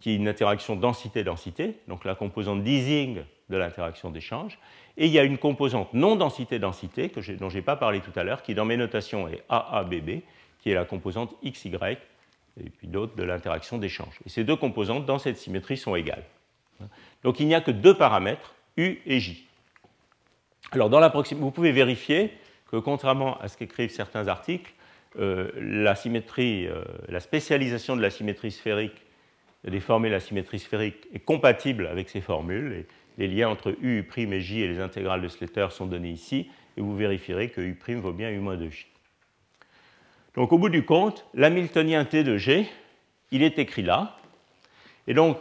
[0.00, 4.58] qui est une interaction densité-densité, donc la composante d'Ising de l'interaction d'échange.
[4.98, 8.24] Et il y a une composante non densité-densité, dont je n'ai pas parlé tout à
[8.24, 10.22] l'heure, qui dans mes notations est AABB,
[10.60, 11.70] qui est la composante XY,
[12.58, 14.18] et puis d'autres de l'interaction d'échange.
[14.24, 16.24] Et ces deux composantes, dans cette symétrie, sont égales.
[17.22, 19.46] Donc il n'y a que deux paramètres, U et J.
[20.72, 22.32] Alors dans la vous pouvez vérifier
[22.70, 24.72] que contrairement à ce qu'écrivent certains articles,
[25.18, 29.02] euh, la, symétrie, euh, la spécialisation de la symétrie sphérique,
[29.64, 32.84] déformer la symétrie sphérique, est compatible avec ces formules.
[33.18, 36.50] Les liens entre U, U' et J et les intégrales de Slater sont donnés ici,
[36.76, 38.86] et vous vérifierez que U' vaut bien U moins 2J.
[40.34, 42.68] Donc au bout du compte, l'hamiltonien T de G,
[43.30, 44.16] il est écrit là.
[45.06, 45.38] Et donc,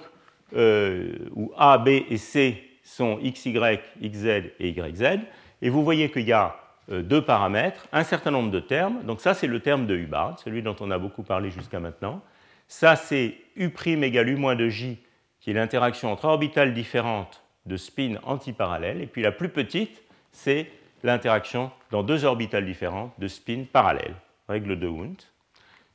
[0.54, 4.26] où A, B et C sont XY, XZ
[4.60, 5.20] et YZ.
[5.62, 6.56] Et vous voyez qu'il y a
[6.88, 9.04] deux paramètres, un certain nombre de termes.
[9.04, 12.22] Donc ça, c'est le terme de Hubbard, celui dont on a beaucoup parlé jusqu'à maintenant.
[12.68, 14.98] Ça, c'est U' égale U moins de J,
[15.42, 19.02] qui est l'interaction entre orbitales différentes de spin antiparallèles.
[19.02, 20.72] Et puis la plus petite, c'est
[21.04, 24.16] l'interaction dans deux orbitales différentes de spin parallèles,
[24.48, 25.22] règle de Hund.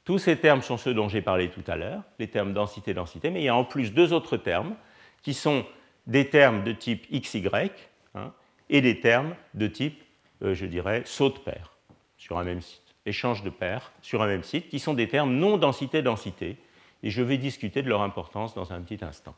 [0.05, 3.43] Tous ces termes sont ceux dont j'ai parlé tout à l'heure, les termes densité-densité, mais
[3.43, 4.75] il y a en plus deux autres termes
[5.23, 5.65] qui sont
[6.07, 7.71] des termes de type XY
[8.15, 8.33] hein,
[8.69, 10.03] et des termes de type,
[10.43, 11.77] euh, je dirais, saut de paire
[12.17, 15.35] sur un même site, échange de paires sur un même site, qui sont des termes
[15.35, 16.57] non densité-densité,
[17.03, 19.35] et je vais discuter de leur importance dans un petit instant.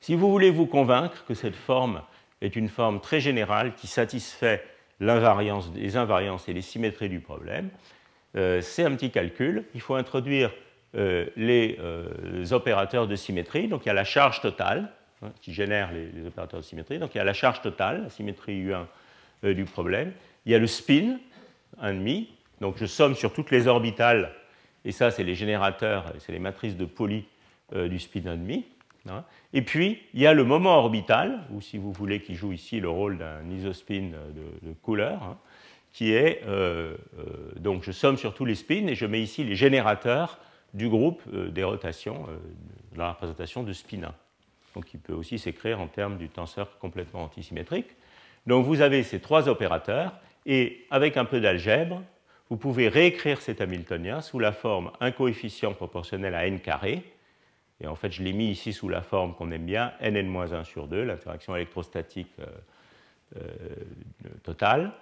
[0.00, 2.00] Si vous voulez vous convaincre que cette forme
[2.40, 4.64] est une forme très générale qui satisfait
[4.98, 7.68] les invariances et les symétries du problème,
[8.34, 9.64] euh, c'est un petit calcul.
[9.74, 10.52] Il faut introduire
[10.94, 13.68] euh, les, euh, opérateurs de symétrie.
[13.68, 14.90] Donc il y a la charge totale
[15.22, 16.98] hein, qui génère les, les, opérateurs de symétrie.
[16.98, 20.12] Donc il y a la charge totale, la symétrie U1 du problème.
[20.46, 21.18] Il y a le spin,
[21.82, 22.26] 1,5.
[22.62, 24.32] Donc je somme sur toutes les orbitales,
[24.84, 27.24] et ça c'est les générateurs, c'est les matrices de Pauli
[27.72, 28.64] du spin 1,5.
[29.08, 29.24] Hein.
[29.52, 32.80] Et puis, il y a le moment orbital, ou si vous voulez, qui joue ici
[32.80, 35.38] le rôle d'un isospin de, couleur, hein,
[35.92, 39.42] qui est, euh, euh, donc je somme sur tous les spins et je mets ici
[39.42, 40.38] les générateurs
[40.72, 42.26] du groupe euh, des rotations
[42.94, 44.14] dans la représentation de spin 1.
[44.76, 47.96] Donc il peut aussi s'écrire en termes du tenseur complètement antisymétrique.
[48.46, 50.12] Donc vous avez ces trois opérateurs,
[50.46, 52.02] et avec un peu d'algèbre,
[52.48, 57.04] vous pouvez réécrire cet Hamiltonien sous la forme un coefficient proportionnel à n carré,
[57.80, 60.86] et en fait, je l'ai mis ici sous la forme qu'on aime bien, nn-1 sur
[60.86, 62.46] 2, l'interaction électrostatique euh,
[63.36, 63.40] euh,
[64.42, 64.92] totale.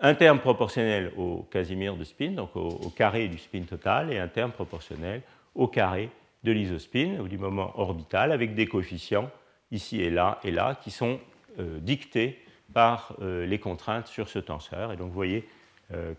[0.00, 4.28] Un terme proportionnel au casimir de spin, donc au, carré du spin total, et un
[4.28, 5.22] terme proportionnel
[5.54, 6.08] au carré
[6.42, 9.30] de l'isospin, ou du moment orbital, avec des coefficients
[9.70, 11.20] ici et là et là, qui sont
[11.58, 12.38] euh, dictés
[12.72, 14.92] par les contraintes sur ce tenseur.
[14.92, 15.46] Et donc vous voyez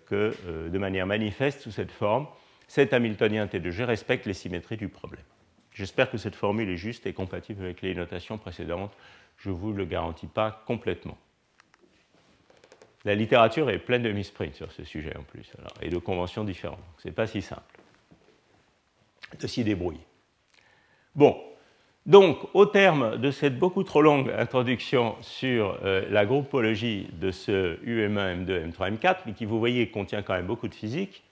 [0.05, 0.35] que
[0.69, 2.27] de manière manifeste, sous cette forme,
[2.67, 5.23] cet Hamiltonien T2G respecte les symétries du problème.
[5.73, 8.93] J'espère que cette formule est juste et compatible avec les notations précédentes.
[9.37, 11.17] Je ne vous le garantis pas complètement.
[13.05, 15.51] La littérature est pleine de misprints sur ce sujet en plus,
[15.81, 16.79] et de conventions différentes.
[16.99, 17.61] Ce n'est pas si simple
[19.39, 20.05] de s'y débrouiller.
[21.15, 21.35] Bon,
[22.05, 27.77] donc au terme de cette beaucoup trop longue introduction sur euh, la groupologie de ce
[27.83, 31.23] UM1, M2, M3, M4, mais qui vous voyez contient quand même beaucoup de physique,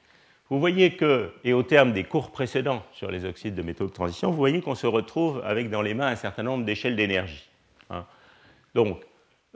[0.51, 3.93] vous voyez que, et au terme des cours précédents sur les oxydes de métaux de
[3.93, 7.49] transition, vous voyez qu'on se retrouve avec dans les mains un certain nombre d'échelles d'énergie.
[7.89, 8.05] Hein.
[8.75, 8.99] Donc,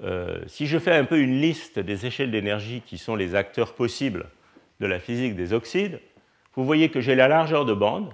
[0.02, 3.74] euh, si je fais un peu une liste des échelles d'énergie qui sont les acteurs
[3.76, 4.28] possibles
[4.80, 6.00] de la physique des oxydes,
[6.56, 8.14] vous voyez que j'ai la largeur de bande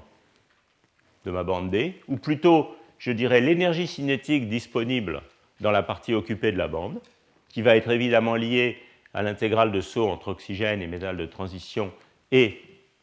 [1.25, 5.21] de ma bande D, ou plutôt, je dirais, l'énergie cinétique disponible
[5.59, 6.99] dans la partie occupée de la bande,
[7.47, 8.79] qui va être évidemment liée
[9.13, 11.91] à l'intégrale de saut entre oxygène et métal de transition
[12.31, 12.59] et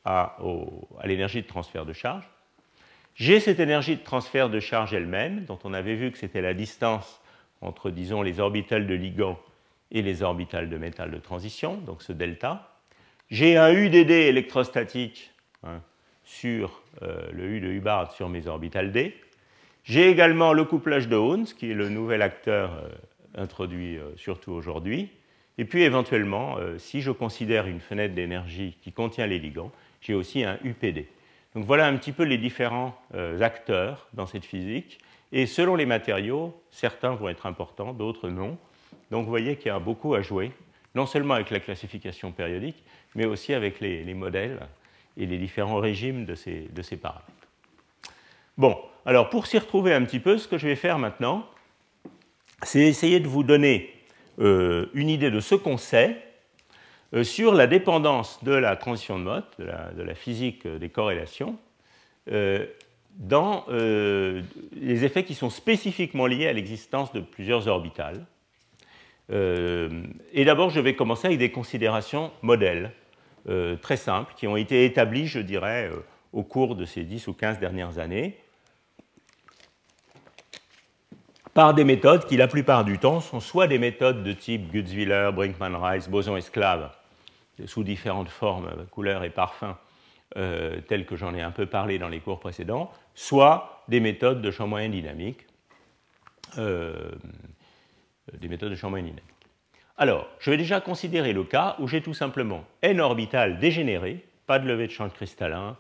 [0.09, 0.39] à,
[1.05, 2.25] l'énergie de transfert de charge.
[3.15, 6.55] J'ai cette énergie de transfert de charge elle-même, dont on avait vu que c'était la
[6.55, 7.21] distance
[7.61, 9.39] entre, disons, les orbitales de ligand
[9.91, 12.75] et les orbitales de métal de transition, donc ce delta.
[13.31, 15.31] J'ai un UDD électrostatique
[15.63, 15.83] hein,
[16.25, 19.15] sur euh, le U de Hubbard sur mes orbitales D.
[19.85, 22.89] J'ai également le couplage de Hund, qui est le nouvel acteur euh,
[23.35, 25.11] introduit euh, surtout aujourd'hui.
[25.59, 30.45] Et puis éventuellement, si je considère une fenêtre d'énergie qui contient les ligands, j'ai aussi
[30.45, 31.07] un UPD.
[31.55, 34.99] Donc voilà un petit peu les différents euh, acteurs dans cette physique.
[35.33, 38.57] Et selon les matériaux, certains vont être importants, d'autres non.
[39.11, 40.53] Donc vous voyez qu'il y a beaucoup à jouer,
[40.95, 42.83] non seulement avec la classification périodique,
[43.15, 44.61] mais aussi avec les, modèles
[45.17, 47.25] et les différents régimes de ces, paramètres.
[48.57, 51.47] Bon, alors pour s'y retrouver un petit peu, ce que je vais faire maintenant,
[52.63, 53.93] c'est essayer de vous donner
[54.39, 56.28] euh, une idée de ce qu'on sait
[57.23, 61.57] sur la dépendance de la transition de mode, de la, physique des corrélations,
[62.31, 62.67] euh,
[63.15, 64.43] dans euh,
[64.73, 68.27] les effets qui sont spécifiquement liés à l'existence de plusieurs orbitales.
[69.31, 72.93] et d'abord, je vais commencer avec des considérations modèles
[73.83, 75.91] très simples qui ont été établies, je dirais,
[76.33, 78.39] au cours de ces 10 ou 15 dernières années
[81.59, 85.31] par des méthodes qui, la plupart du temps, sont soit des méthodes de type Gutzwiller,
[85.35, 86.93] Brinkman-Rice, boson-esclave,
[87.67, 89.77] sous différentes formes, couleurs et parfums,
[90.37, 94.43] euh, tels que j'en ai un peu parlé dans les cours précédents, soit des méthodes
[94.43, 95.47] de champ moyen dynamique,
[96.59, 97.13] euh,
[98.35, 99.25] des méthodes de champ moyen dynamique.
[99.97, 104.59] Alors, je vais déjà considérer le cas où j'ai tout simplement n orbital dégénéré, pas
[104.59, 105.77] de levée de champ cristallin,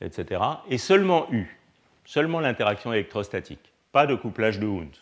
[0.00, 1.58] etc., et seulement U.
[2.04, 4.94] seulement l'interaction électrostatique, pas de couplage de Hund.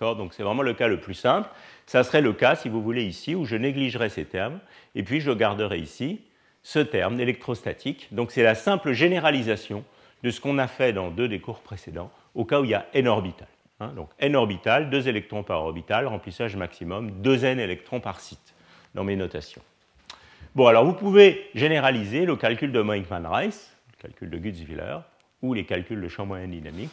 [0.00, 1.48] Donc c'est vraiment le cas le plus simple.
[1.86, 4.58] Ça serait le cas, si vous voulez, ici, où je négligerais ces termes,
[4.94, 6.20] et puis je garderai ici
[6.62, 8.08] ce terme électrostatique.
[8.12, 9.84] Donc c'est la simple généralisation
[10.22, 12.74] de ce qu'on a fait dans deux des cours précédents, au cas où il y
[12.74, 13.48] a n orbital.
[13.80, 13.92] Hein.
[13.94, 18.54] donc n orbital, 2 électrons par orbital, remplissage maximum, 2 n électrons par site,
[18.94, 19.62] dans mes notations.
[20.56, 24.98] Bon, alors vous pouvez généraliser le calcul de Moinkman-Rice, le calcul de Gutzwiller,
[25.42, 26.90] ou les calculs de champ moyen dynamique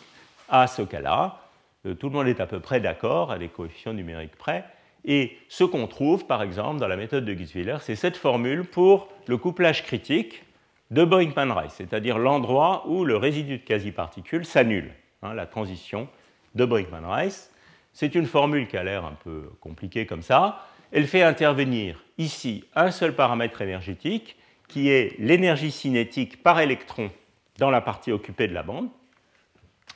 [0.47, 1.39] à ce cas-là.
[1.85, 4.65] Euh, tout le monde est à peu près d'accord à des coefficients numériques près.
[5.05, 9.07] Et ce qu'on trouve, par exemple, dans la méthode de Gutzwiller, c'est cette formule pour
[9.27, 10.43] le couplage critique
[10.91, 16.07] de Brinkman-Rice, c'est-à-dire l'endroit où le résidu de quasi-particules s'annule, hein, la transition
[16.55, 17.51] de Brinkman-Rice.
[17.93, 20.65] C'est une formule qui a l'air un peu compliquée comme ça.
[20.91, 27.11] Elle fait intervenir ici un seul paramètre énergétique qui est l'énergie cinétique par électron
[27.57, 28.89] dans la partie occupée de la bande.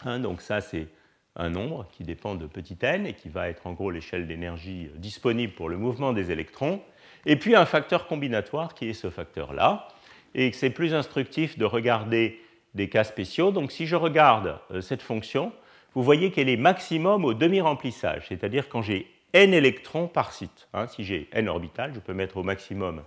[0.05, 0.87] Hein, donc ça, c'est
[1.35, 4.89] un nombre qui dépend de petit n et qui va être en gros l'échelle d'énergie
[4.95, 6.81] disponible pour le mouvement des électrons.
[7.25, 9.87] Et puis un facteur combinatoire qui est ce facteur-là.
[10.35, 12.39] Et c'est plus instructif de regarder
[12.75, 13.51] des cas spéciaux.
[13.51, 15.51] Donc si je regarde euh, cette fonction,
[15.95, 20.67] vous voyez qu'elle est maximum au demi-remplissage, c'est-à-dire quand j'ai n électrons par site.
[20.73, 20.87] Hein.
[20.87, 23.03] si j'ai n orbital, je peux mettre au maximum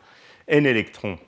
[0.49, 1.19] n électrons,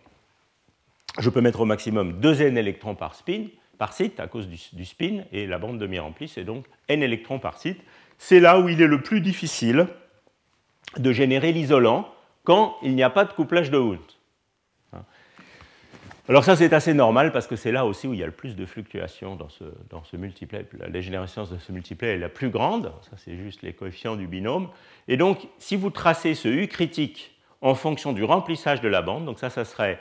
[1.18, 3.46] je peux mettre au maximum 2n électrons par spin,
[3.78, 7.58] par site à cause du, spin, et la bande demi-remplie, c'est donc n électrons par
[7.58, 7.80] site.
[8.18, 9.86] C'est là où il est le plus difficile
[10.96, 12.08] de générer l'isolant
[12.44, 13.98] quand il n'y a pas de couplage de Hund.
[16.26, 18.32] Alors ça, c'est assez normal parce que c'est là aussi où il y a le
[18.32, 20.66] plus de fluctuations dans ce, dans multiplet.
[20.78, 22.92] La dégénérescence de ce multiplet est la plus grande.
[23.02, 24.70] Ça, c'est juste les coefficients du binôme.
[25.06, 29.26] Et donc, si vous tracez ce U critique en fonction du remplissage de la bande,
[29.26, 30.00] donc ça, ça serait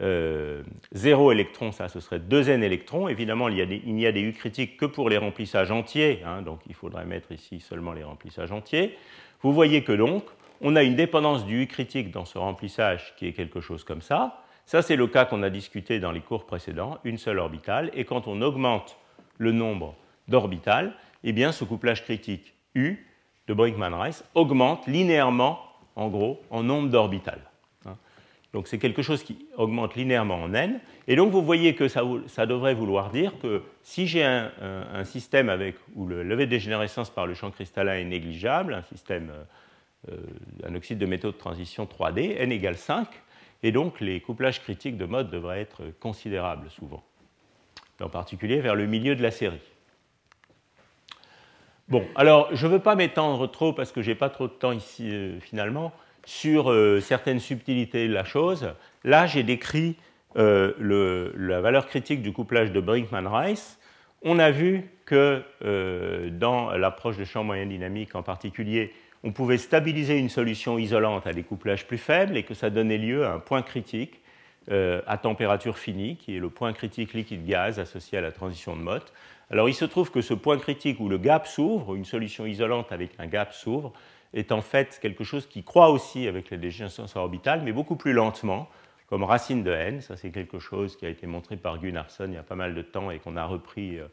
[0.00, 3.08] 0 euh, électrons, ça, ce serait 2n électrons.
[3.08, 6.22] Évidemment, il, n'y a des U critiques que pour les remplissages entiers.
[6.24, 8.96] Hein, donc, il faudrait mettre ici seulement les remplissages entiers.
[9.42, 10.24] Vous voyez que donc,
[10.60, 14.02] on a une dépendance du U critique dans ce remplissage qui est quelque chose comme
[14.02, 14.42] ça.
[14.66, 17.90] Ça, c'est le cas qu'on a discuté dans les cours précédents, une seule orbitale.
[17.94, 18.96] Et quand on augmente
[19.38, 19.94] le nombre
[20.28, 23.06] d'orbitales, eh bien, ce couplage critique U
[23.48, 25.60] de Brinkman-Rice augmente linéairement,
[25.96, 27.51] en gros, en nombre d'orbitales.
[28.52, 30.80] Donc c'est quelque chose qui augmente linéairement en n.
[31.08, 32.02] Et donc vous voyez que ça,
[32.46, 37.26] devrait vouloir dire que si j'ai un, système avec, où le levé de dégénérescence par
[37.26, 39.32] le champ cristallin est négligeable, un système,
[40.10, 40.16] euh,
[40.64, 43.08] un oxyde de métaux de transition 3D, n égale 5,
[43.62, 47.02] et donc les couplages critiques de mode devraient être considérables souvent,
[48.00, 49.60] en particulier vers le milieu de la série.
[51.88, 54.52] Bon, alors je ne veux pas m'étendre trop parce que je n'ai pas trop de
[54.52, 55.92] temps ici euh, finalement
[56.24, 58.74] sur euh, certaines subtilités de la chose.
[59.04, 59.96] Là, j'ai décrit
[60.36, 63.78] euh, la valeur critique du couplage de Brinkman-Rice.
[64.22, 65.42] On a vu que
[66.30, 68.92] dans l'approche de champ moyen dynamique en particulier,
[69.24, 72.98] on pouvait stabiliser une solution isolante à des couplages plus faibles et que ça donnait
[72.98, 74.20] lieu à un point critique
[74.70, 78.80] euh, à température finie, qui est le point critique liquide-gaz associé à la transition de
[78.82, 79.12] Mott.
[79.50, 82.92] Alors il se trouve que ce point critique où le gap s'ouvre, une solution isolante
[82.92, 83.92] avec un gap s'ouvre,
[84.34, 88.12] est en fait quelque chose qui croît aussi avec la dégénérescence orbitale, mais beaucoup plus
[88.12, 88.68] lentement,
[89.08, 90.00] comme racine de n.
[90.00, 92.74] Ça, c'est quelque chose qui a été montré par Gunnarsson il y a pas mal
[92.74, 94.06] de temps et qu'on a repris euh,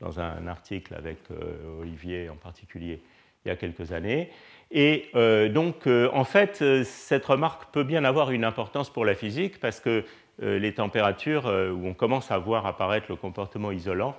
[0.00, 3.02] dans un article avec euh, Olivier en particulier
[3.44, 4.30] il y a quelques années.
[4.70, 9.60] Et euh, donc, en fait, cette remarque peut bien avoir une importance pour la physique
[9.60, 10.04] parce que
[10.40, 14.16] les températures où on commence à voir apparaître le comportement isolant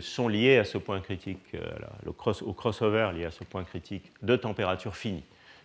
[0.00, 1.56] sont liées à ce point critique,
[2.06, 5.24] au crossover lié à ce point critique de température finie.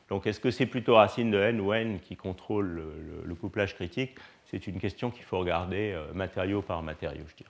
[0.10, 2.84] Donc, est-ce que c'est plutôt racine de n ou n qui contrôle
[3.26, 4.12] le, couplage critique?
[4.46, 7.50] C'est une question qu'il faut regarder matériau par matériau, je dirais.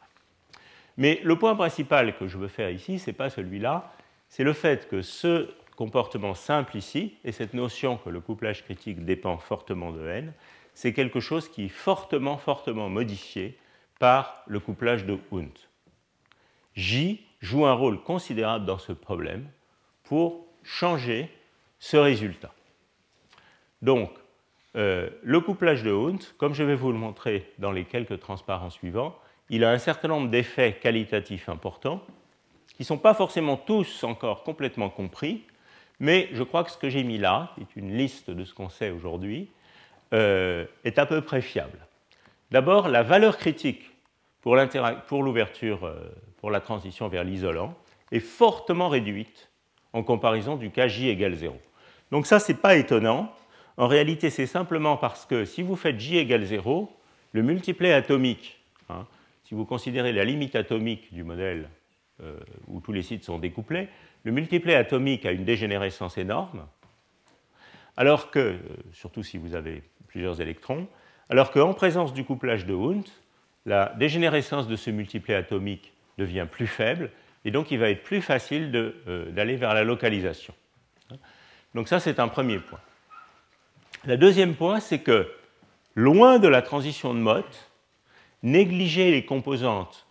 [0.97, 3.91] Mais le point principal que je veux faire ici, ce n'est pas celui-là,
[4.29, 9.03] c'est le fait que ce comportement simple ici, et cette notion que le couplage critique
[9.03, 10.33] dépend fortement de n,
[10.73, 13.57] c'est quelque chose qui est fortement, fortement modifié
[13.99, 15.51] par le couplage de Hund.
[16.75, 19.47] J joue un rôle considérable dans ce problème
[20.03, 21.29] pour changer
[21.79, 22.53] ce résultat.
[23.81, 24.11] Donc,
[24.75, 28.69] euh, le couplage de Hund, comme je vais vous le montrer dans les quelques transparents
[28.69, 29.15] suivants,
[29.49, 32.01] il a un certain nombre d'effets qualitatifs importants
[32.69, 35.43] qui ne sont pas forcément tous encore complètement compris,
[35.99, 38.53] mais je crois que ce que j'ai mis là, qui est une liste de ce
[38.53, 39.49] qu'on sait aujourd'hui,
[40.13, 41.79] euh, est à peu près fiable.
[42.51, 43.91] D'abord, la valeur critique
[44.41, 46.09] pour l'ouverture, euh,
[46.43, 47.73] pour la transition vers l'isolant,
[48.11, 49.49] est fortement réduite
[49.93, 51.55] en comparaison du cas J égale 0.
[52.11, 53.33] Donc ça, ce n'est pas étonnant.
[53.77, 56.91] En réalité, c'est simplement parce que si vous faites J égale 0,
[57.31, 59.07] le multiplet atomique, hein,
[59.45, 61.69] si vous considérez la limite atomique du modèle
[62.67, 63.87] où tous les sites sont découplés,
[64.23, 66.67] le multiplet atomique a une dégénérescence énorme,
[67.95, 68.57] alors que,
[68.91, 70.87] surtout si vous avez plusieurs électrons,
[71.29, 73.07] alors qu'en présence du couplage de Hund,
[73.65, 77.11] la dégénérescence de ce multiplet atomique devient plus faible,
[77.45, 80.53] et donc il va être plus facile euh, d'aller vers la localisation.
[81.75, 82.79] Donc ça, c'est un premier point.
[84.05, 85.31] Le deuxième point, c'est que,
[85.95, 87.69] loin de la transition de Mott,
[88.43, 90.05] négliger les composantes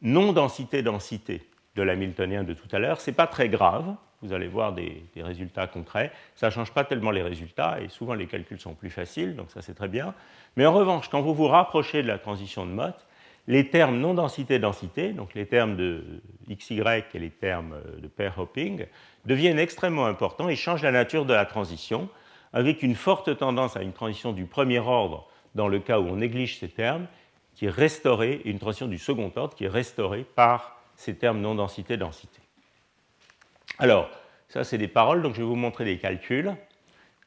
[0.00, 4.48] non densité-densité de l'hamiltonien de tout à l'heure, ce n'est pas très grave, vous allez
[4.48, 6.10] voir des, résultats concrets.
[6.34, 9.50] Ça ne change pas tellement les résultats et souvent les calculs sont plus faciles, donc
[9.50, 10.14] ça c'est très bien.
[10.56, 13.05] Mais en revanche, quand vous vous rapprochez de la transition de Mott,
[13.48, 16.02] les termes non densité-densité, donc les termes de
[16.50, 16.82] XY
[17.14, 18.86] et les termes de pair hopping,
[19.24, 22.08] deviennent extrêmement importants et changent la nature de la transition,
[22.52, 26.16] avec une forte tendance à une transition du premier ordre dans le cas où on
[26.16, 27.06] néglige ces termes,
[27.54, 31.40] qui est restaurée, et une transition du second ordre qui est restaurée par ces termes
[31.40, 32.40] non densité-densité.
[33.78, 34.10] Alors,
[34.48, 36.54] ça, c'est des paroles, donc je vais vous montrer des calculs.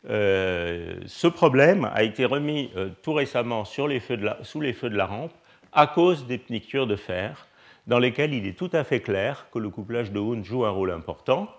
[0.09, 5.33] Euh, ce problème a été remis euh, tout récemment sous les feux de la rampe
[5.73, 7.47] à cause des pnictures de fer,
[7.87, 10.69] dans lesquelles il est tout à fait clair que le couplage de Hund joue un
[10.69, 11.49] rôle important.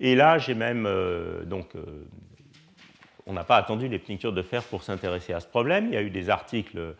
[0.00, 0.86] Et là, j'ai même.
[0.86, 1.72] Euh, donc,
[3.26, 5.86] on n'a pas attendu les pnictures de fer pour s'intéresser à ce problème.
[5.86, 6.94] Il y a eu des articles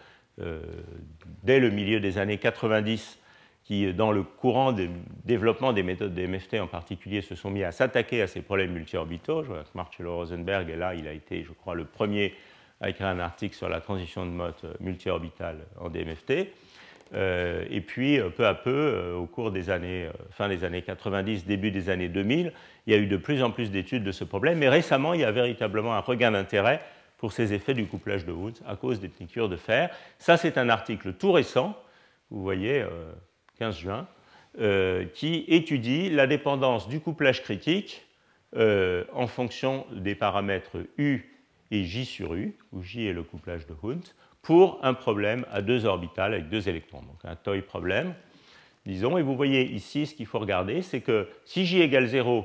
[1.43, 3.19] dès le milieu des années 90
[3.65, 4.91] qui, dans le courant du
[5.25, 8.73] développement des méthodes des MFT en particulier, se sont mis à s'attaquer à ces problèmes
[8.73, 9.45] multiorbitaux.
[9.45, 12.35] Je vois que Marcello Rosenberg est là, il a été, je crois, le premier
[12.83, 16.49] à écrire un article sur la transition de mode multiorbitale en DMFT.
[17.15, 20.83] Euh, et puis, euh, peu à peu, euh, au cours des années, fin des années
[20.83, 22.53] 90, début des années 2000,
[22.87, 24.59] il y a eu de plus en plus d'études de ce problème.
[24.59, 26.81] Mais récemment, il y a véritablement un regain d'intérêt
[27.19, 29.91] pour ces effets du couplage de Woods à cause des piqûres de fer.
[30.19, 31.77] Ça, c'est un article tout récent.
[32.31, 32.85] Vous voyez,
[33.59, 34.09] 15 juin,
[34.61, 38.07] euh, qui étudie la dépendance du couplage critique
[38.55, 41.32] euh, en fonction des paramètres U
[41.73, 44.05] et J sur U, où J est le couplage de Hund,
[44.43, 48.15] pour un problème à deux orbitales avec deux électrons, donc un toy problème,
[48.85, 49.17] disons.
[49.17, 52.45] Et vous voyez ici, ce qu'il faut regarder, c'est que si J égale 0,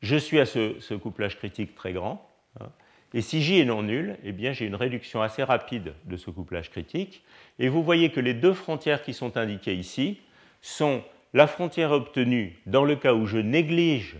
[0.00, 2.26] je suis à ce, couplage critique très grand.
[2.58, 2.66] Hein,
[3.12, 6.30] et si J est non nul, eh bien j'ai une réduction assez rapide de ce
[6.30, 7.22] couplage critique.
[7.58, 10.20] Et vous voyez que les deux frontières qui sont indiquées ici
[10.62, 11.02] sont
[11.34, 14.16] la frontière obtenue dans le cas où je néglige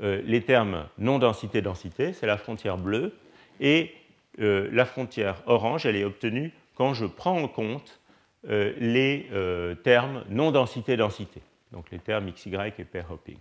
[0.00, 3.12] euh, les termes non densité-densité, c'est la frontière bleue,
[3.60, 3.94] et
[4.40, 8.00] euh, la frontière orange, elle est obtenue quand je prends en compte
[8.48, 9.26] euh, les
[9.82, 11.42] termes non densité-densité,
[11.72, 13.38] donc les termes XY et pair hopping.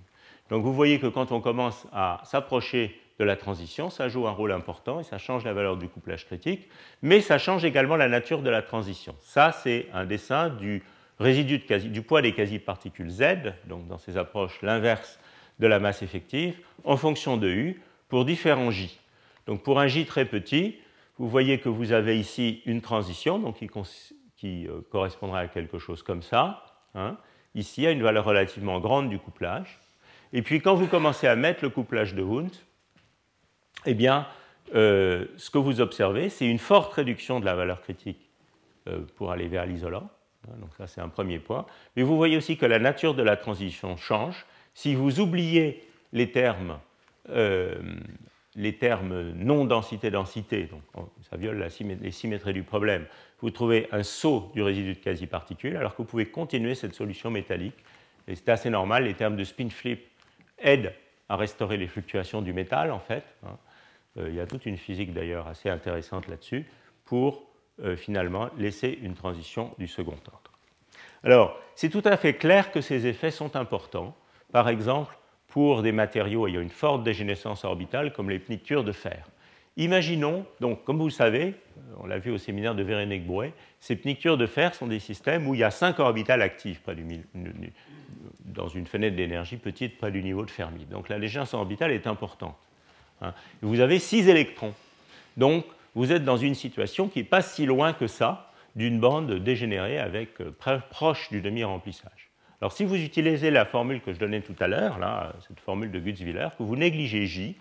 [0.49, 4.32] Donc vous voyez que quand on commence à s'approcher de la transition, ça joue un
[4.32, 6.68] rôle important et ça change la valeur du couplage critique,
[7.01, 9.15] mais ça change également la nature de la transition.
[9.22, 10.84] Ça, c'est un dessin du
[11.20, 13.24] résidu du poids des quasi-particules Z,
[13.65, 15.20] donc dans ces approches l'inverse
[15.59, 18.99] de la masse effective, en fonction de U pour différents J.
[19.48, 20.78] Donc pour un J très petit,
[21.18, 23.58] vous voyez que vous avez ici une transition donc
[24.36, 27.18] qui, euh, correspondra à quelque chose comme ça, hein,
[27.56, 29.80] ici à une valeur relativement grande du couplage.
[30.34, 32.52] Et puis quand vous commencez à mettre le couplage de Hund,
[33.86, 34.28] eh bien,
[34.76, 38.30] euh, ce que vous observez, c'est une forte réduction de la valeur critique
[38.88, 40.10] euh, pour aller vers l'isolant.
[40.48, 41.66] Hein, donc ça, c'est un premier point.
[41.95, 44.45] Mais vous voyez aussi que la nature de la transition change.
[44.74, 46.80] Si vous oubliez les termes,
[47.30, 47.78] euh,
[48.58, 51.68] les termes non densité-densité, donc ça viole la
[52.01, 53.05] les symétries du problème,
[53.39, 57.30] vous trouvez un saut du résidu de quasi-particules, alors que vous pouvez continuer cette solution
[57.30, 57.78] métallique.
[58.28, 60.08] Et c'est assez normal, les termes de spin flip
[60.58, 60.93] aident
[61.30, 63.24] à restaurer les fluctuations du métal, en fait.
[63.45, 63.58] Hein.
[64.18, 66.66] Euh, il y a toute une physique d'ailleurs assez intéressante là-dessus
[67.05, 67.45] pour
[67.84, 70.51] euh, finalement laisser une transition du second ordre.
[71.24, 74.16] Alors, c'est tout à fait clair que ces effets sont importants.
[74.51, 75.16] Par exemple,
[75.58, 79.28] pour des matériaux ayant une forte dégénérescence orbitale, comme les pnictures de fer.
[79.76, 81.55] Imaginons, donc, comme vous le savez,
[81.99, 85.47] on l'a vu au séminaire de Véronique Brouet, ces pnictures de fer sont des systèmes
[85.47, 86.95] où il y a cinq orbitales actives près
[88.45, 90.86] dans une fenêtre d'énergie petite près du niveau de Fermi.
[90.86, 92.55] Donc la dégénérescence orbitale est importante.
[93.24, 93.34] Hein.
[93.64, 94.76] Vous avez six électrons.
[95.38, 99.34] Donc vous êtes dans une situation qui n'est pas si loin que ça d'une bande
[99.39, 100.51] dégénérée avec euh,
[100.91, 102.27] proche du demi-remplissage.
[102.62, 105.91] Alors si vous utilisez la formule que je donnais tout à l'heure, là, cette formule
[105.91, 107.55] de Gutzwiller, que vous négligez J,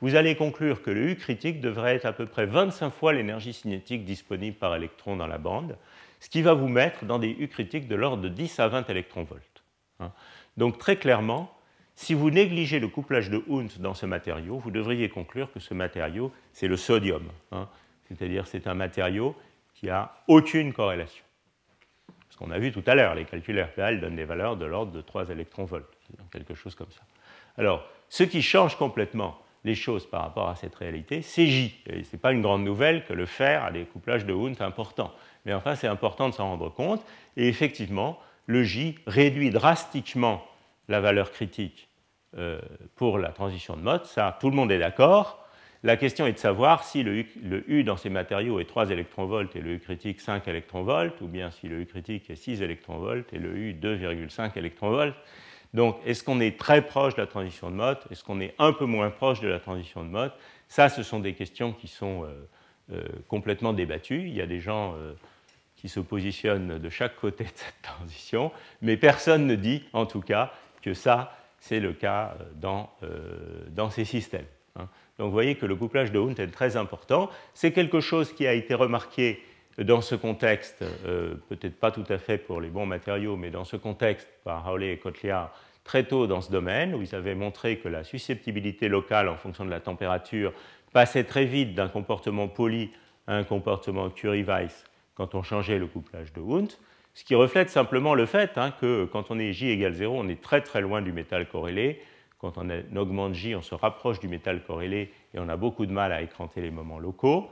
[0.00, 3.52] vous allez conclure que le U critique devrait être à peu près 25 fois l'énergie
[3.52, 5.76] cinétique disponible par électron dans la bande,
[6.20, 8.90] ce qui va vous mettre dans des U critiques de l'ordre de 10 à 20
[8.90, 9.62] électronvolts.
[10.00, 10.12] Hein.
[10.56, 11.54] Donc très clairement,
[11.94, 15.72] si vous négligez le couplage de Hund dans ce matériau, vous devriez conclure que ce
[15.72, 17.24] matériau, c'est le sodium.
[17.52, 17.68] Hein
[18.08, 19.34] c'est-à-dire c'est un matériau
[19.74, 21.24] qui n'a aucune corrélation.
[22.42, 23.14] Qu'on a vu tout à l'heure.
[23.14, 25.86] Les calculs RPL donnent des valeurs de l'ordre de 3 électronvolts,
[26.32, 27.02] quelque chose comme ça.
[27.56, 31.72] Alors, ce qui change complètement les choses par rapport à cette réalité, c'est J.
[31.86, 35.12] Ce n'est pas une grande nouvelle que le fer a des couplages de Hund importants.
[35.44, 37.04] Mais enfin, c'est important de s'en rendre compte.
[37.36, 40.44] Et effectivement, le J réduit drastiquement
[40.88, 41.88] la valeur critique
[42.38, 42.60] euh,
[42.96, 44.04] pour la transition de mode.
[44.04, 45.41] Ça, tout le monde est d'accord.
[45.84, 47.24] La question est de savoir si le
[47.68, 51.50] U, dans ces matériaux est 3 électronvolts et le U critique 5 électronvolts, ou bien
[51.50, 55.14] si le U critique est 6 électronvolts et le U 2,5 électronvolts.
[55.74, 57.98] Donc, est-ce qu'on est très proche de la transition de mode?
[58.10, 60.32] Est-ce qu'on est un peu moins proche de la transition de mode?
[60.68, 62.48] Ça, ce sont des questions qui sont euh,
[62.92, 64.28] euh, complètement débattues.
[64.28, 65.14] Il y a des gens euh,
[65.74, 68.52] qui se positionnent de chaque côté de cette transition,
[68.82, 72.90] mais personne ne dit, en tout cas, que ça, c'est le cas dans,
[73.90, 74.46] ces systèmes.
[74.76, 74.88] Hein.
[75.18, 77.30] Donc vous voyez que le couplage de Hund est très important.
[77.54, 79.42] C'est quelque chose qui a été remarqué
[79.78, 83.64] dans ce contexte, euh, peut-être pas tout à fait pour les bons matériaux, mais dans
[83.64, 85.52] ce contexte par Hawley et Kotliar
[85.84, 89.64] très tôt dans ce domaine, où ils avaient montré que la susceptibilité locale en fonction
[89.64, 90.52] de la température
[90.92, 92.90] passait très vite d'un comportement poli
[93.26, 94.84] à un comportement Curie-Weiss
[95.14, 96.70] quand on changeait le couplage de Hund,
[97.14, 100.28] ce qui reflète simplement le fait hein, que quand on est J égale 0, on
[100.28, 102.00] est très très loin du métal corrélé,
[102.42, 105.92] quand on augmente J, on se rapproche du métal corrélé et on a beaucoup de
[105.92, 107.48] mal à écranter les moments locaux.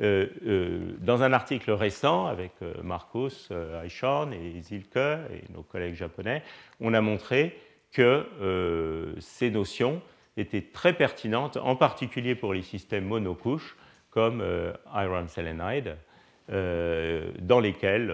[0.00, 6.42] Euh, euh, dans un article récent avec euh, Marcos et Zilke et nos collègues japonais,
[6.80, 7.56] on a montré
[7.92, 8.26] que
[9.20, 10.00] ces notions
[10.38, 13.76] étaient très pertinentes, en particulier pour les systèmes monocouches
[14.10, 14.42] comme
[14.94, 15.98] iron selenide,
[16.48, 18.10] dans lesquels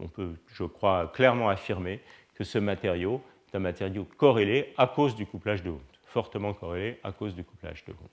[0.00, 2.00] on, peut, je crois, clairement affirmer
[2.34, 3.22] que ce matériau
[3.56, 7.84] un matériau corrélé à cause du couplage de Hund, fortement corrélé à cause du couplage
[7.84, 8.08] de Hund.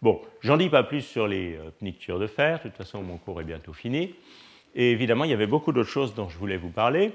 [0.00, 3.18] Bon, j'en dis pas plus sur les euh, pnictures de fer, de toute façon mon
[3.18, 4.14] cours est bientôt fini.
[4.74, 7.12] Et évidemment, il y avait beaucoup d'autres choses dont je voulais vous parler.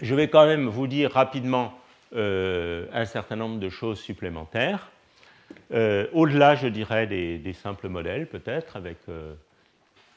[0.00, 1.78] Je vais quand même vous dire rapidement
[2.14, 4.90] euh, un certain nombre de choses supplémentaires.
[5.72, 8.98] Euh, au-delà, je dirais, des, simples modèles, peut-être, avec.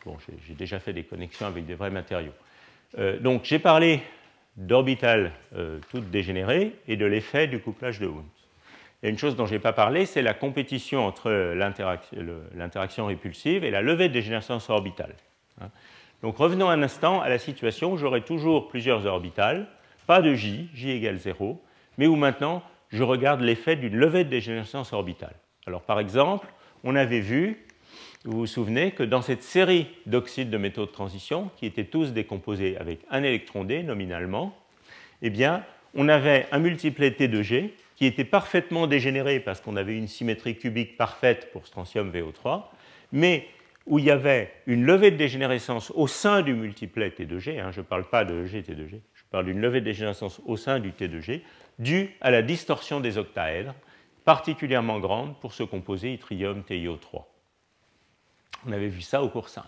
[0.03, 2.34] bon, j'ai déjà fait des connexions avec des vrais matériaux.
[3.22, 4.01] donc, j'ai parlé
[4.58, 8.24] d'orbitales euh, toutes dégénérées et de l'effet du couplage de Hund.
[9.03, 11.30] Et une chose dont je n'ai pas parlé, c'est la compétition entre
[12.56, 15.14] l'interaction répulsive et la levée de dégénérescence orbitale.
[15.62, 15.70] Hein.
[16.22, 19.68] Donc revenons un instant à la situation où j'aurai toujours plusieurs orbitales,
[20.08, 21.62] pas de J, J égale 0,
[21.97, 25.36] mais où maintenant je regarde l'effet d'une levée de dégénérescence orbitale.
[25.68, 26.47] Alors par exemple,
[26.84, 27.64] on avait vu
[28.26, 32.11] vous vous souvenez que dans cette série d'oxydes de métaux de transition, qui étaient tous
[32.11, 34.57] décomposés avec un électron D nominalement,
[35.21, 35.63] eh bien,
[35.93, 40.97] on avait un multiplet T2G qui était parfaitement dégénéré parce qu'on avait une symétrie cubique
[40.97, 42.63] parfaite pour strontium VO3,
[43.11, 43.47] mais
[43.86, 47.82] où il y avait une levée de dégénérescence au sein du multiplet T2G, hein, je
[47.82, 51.41] ne parle pas de GT2G, je parle d'une levée de dégénérescence au sein du T2G,
[51.78, 53.76] due à la distorsion des octaèdres,
[54.26, 57.34] particulièrement grande pour ce composé yttrium TiO3.
[58.68, 59.63] On avait vu ça au cours 5.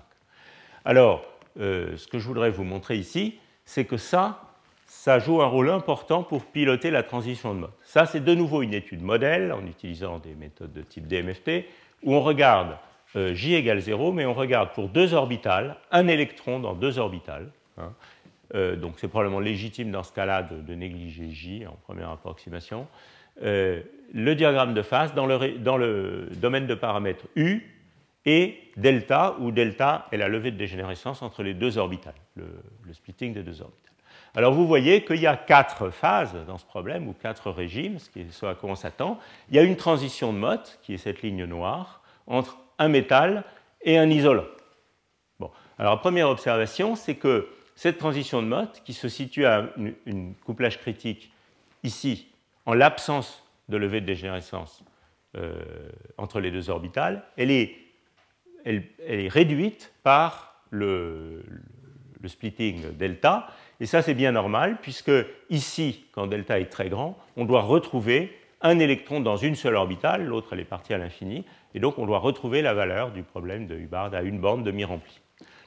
[0.86, 1.26] Alors,
[1.60, 4.42] euh, ce que je voudrais vous montrer ici, c'est que ça,
[4.86, 7.72] ça joue un rôle important pour piloter la transition de mode.
[7.84, 11.66] Ça, c'est de nouveau une étude modèle en utilisant des méthodes de type DMFT,
[12.04, 12.78] où on regarde
[13.16, 17.50] euh, J égale 0, mais on regarde pour deux orbitales, un électron dans deux orbitales.
[17.78, 17.94] Hein.
[18.56, 22.88] Euh, donc c'est probablement légitime dans ce cas-là de, négliger J en première approximation.
[23.42, 27.77] le diagramme de phase, dans le, dans le domaine de paramètres U,
[28.28, 32.46] et delta, où delta est la levée de dégénérescence entre les deux orbitales, le,
[32.92, 33.94] splitting des deux orbitales.
[34.36, 38.10] Alors vous voyez qu'il y a quatre phases dans ce problème, ou quatre régimes, ce
[38.10, 39.18] qui est à quoi on s'attend.
[39.50, 43.46] Il y a une transition de Mott, qui est cette ligne noire, entre un métal
[43.82, 44.46] et un isolant.
[45.40, 45.50] Bon.
[45.80, 49.70] Alors première observation, c'est que cette transition de Mott, qui se situe à
[50.06, 51.32] une, couplage critique
[51.84, 52.28] ici,
[52.66, 54.84] en l'absence de levée de dégénérescence
[55.38, 55.64] euh,
[56.18, 57.87] entre les deux orbitales, elle est
[58.68, 61.44] elle, est réduite par le,
[62.26, 63.48] splitting delta.
[63.80, 65.12] Et ça, c'est bien normal, puisque
[65.50, 70.26] ici, quand delta est très grand, on doit retrouver un électron dans une seule orbitale,
[70.26, 73.68] l'autre elle est partie à l'infini, et donc on doit retrouver la valeur du problème
[73.68, 75.22] de Hubbard à une bande demi-remplie.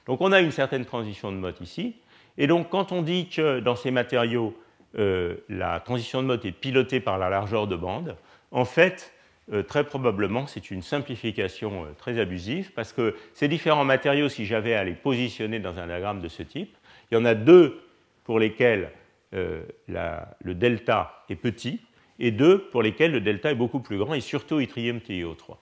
[0.07, 1.95] Donc on a une certaine transition de mode ici,
[2.37, 4.55] et donc quand on dit que dans ces matériaux,
[4.99, 8.17] euh, la transition de mode est pilotée par la largeur de bande,
[8.51, 9.15] en fait,
[9.53, 14.47] euh, très probablement, c'est une simplification euh, très abusive parce que ces différents matériaux, si
[14.47, 16.77] j'avais à les positionner dans un diagramme de ce type,
[17.11, 17.81] il y en a deux
[18.23, 18.93] pour lesquels
[19.35, 21.81] euh, le delta est petit
[22.21, 25.57] et deux pour lesquels le delta est beaucoup plus grand et surtout yttrium TiO3.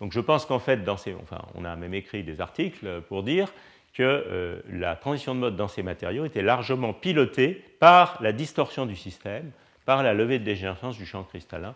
[0.00, 3.22] Donc je pense qu'en fait, dans ces, enfin, on a même écrit des articles pour
[3.22, 3.52] dire
[3.94, 8.96] que la transition de mode dans ces matériaux était largement pilotée par la distorsion du
[8.96, 9.50] système,
[9.84, 11.74] par la levée de dégénérescence du champ cristallin,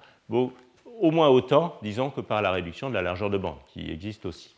[1.01, 4.26] au moins autant, disons, que par la réduction de la largeur de bande, qui existe
[4.26, 4.55] aussi.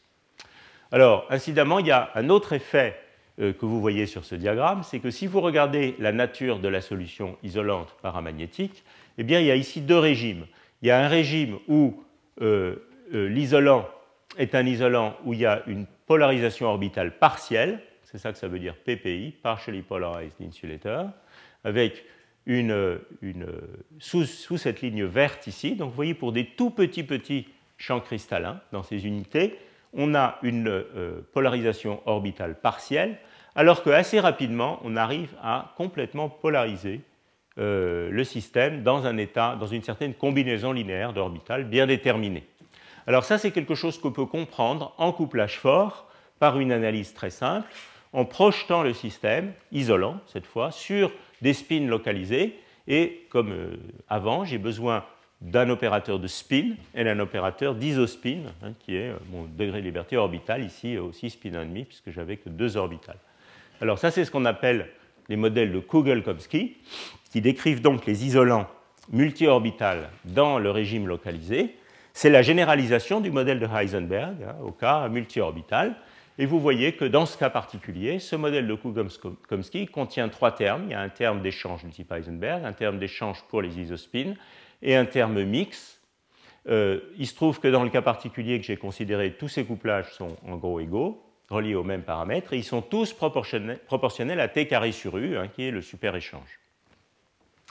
[0.92, 2.98] Alors, incidemment, il y a un autre effet
[3.40, 6.68] euh, que vous voyez sur ce diagramme, c'est que si vous regardez la nature de
[6.68, 8.84] la solution isolante paramagnétique,
[9.18, 10.46] eh bien, il y a ici deux régimes.
[10.82, 12.02] Il y a un régime où
[12.40, 12.76] euh,
[13.14, 13.88] euh, l'isolant
[14.38, 18.48] est un isolant où il y a une polarisation orbitale partielle, c'est ça que ça
[18.48, 21.10] veut dire PPI, partially polarized insulator,
[21.64, 22.04] avec
[22.46, 22.98] une,
[23.98, 25.74] sous, cette ligne verte ici.
[25.74, 29.58] Donc vous voyez, pour des tout petits petits champs cristallins dans ces unités,
[29.92, 33.18] on a une euh, polarisation orbitale partielle,
[33.54, 37.00] alors qu'assez rapidement, on arrive à complètement polariser
[37.58, 42.46] euh, le système dans un état, dans une certaine combinaison linéaire d'orbitales bien déterminée.
[43.06, 46.06] Alors ça, c'est quelque chose qu'on peut comprendre en couplage fort
[46.38, 47.68] par une analyse très simple,
[48.12, 51.10] en projetant le système, isolant cette fois, sur
[51.42, 52.58] des spins localisés.
[52.88, 53.76] Et comme euh,
[54.08, 55.04] avant, j'ai besoin
[55.40, 59.84] d'un opérateur de spin et d'un opérateur d'isospin, hein, qui est euh, mon degré de
[59.84, 63.18] liberté orbital, ici aussi spin 1,5, puisque j'avais que deux orbitales.
[63.80, 64.88] Alors ça, c'est ce qu'on appelle
[65.28, 66.76] les modèles de Kugel-Komsky,
[67.30, 68.66] qui décrivent donc les isolants
[69.12, 71.74] multi-orbitales dans le régime localisé.
[72.12, 75.96] C'est la généralisation du modèle de Heisenberg hein, au cas multi-orbital.
[76.38, 80.84] Et vous voyez que dans ce cas particulier, ce modèle de Cook-Chomsky contient trois termes.
[80.84, 84.34] Il y a un terme d'échange du type Heisenberg, un terme d'échange pour les isospins
[84.82, 86.00] et un terme mix.
[86.68, 90.12] Euh, il se trouve que dans le cas particulier que j'ai considéré, tous ces couplages
[90.12, 94.66] sont en gros égaux, reliés aux mêmes paramètres, et ils sont tous proportionnels, à t
[94.66, 96.58] carré sur u, hein, qui est le super échange.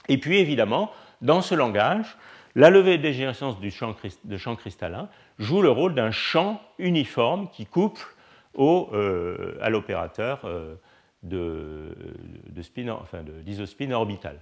[0.08, 0.90] Et puis évidemment,
[1.20, 2.16] dans ce langage,
[2.54, 3.94] la levée de dégénérescence du champ,
[4.24, 5.08] de champ cristallin
[5.38, 8.15] joue le rôle d'un champ uniforme qui couple
[8.58, 10.74] euh, à l'opérateur euh,
[11.22, 11.96] de,
[12.48, 14.38] d'isospin orbital.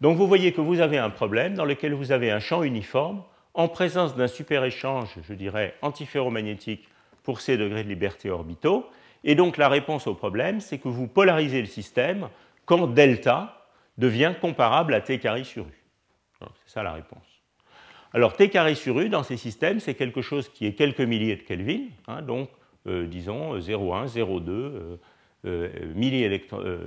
[0.00, 3.22] Donc vous voyez que vous avez un problème dans lequel vous avez un champ uniforme
[3.54, 6.88] en présence d'un super-échange, je dirais, antiferromagnétique
[7.22, 8.86] pour ces degrés de liberté orbitaux.
[9.22, 12.28] Et donc la réponse au problème, c'est que vous polarisez le système
[12.64, 13.66] quand delta
[13.96, 15.84] devient comparable à t carré sur u.
[16.40, 17.34] C'est ça la réponse.
[18.14, 21.34] Alors T carré sur U dans ces systèmes, c'est quelque chose qui est quelques milliers
[21.34, 22.48] de Kelvin, hein, donc
[22.86, 24.98] disons 0,1, 0,2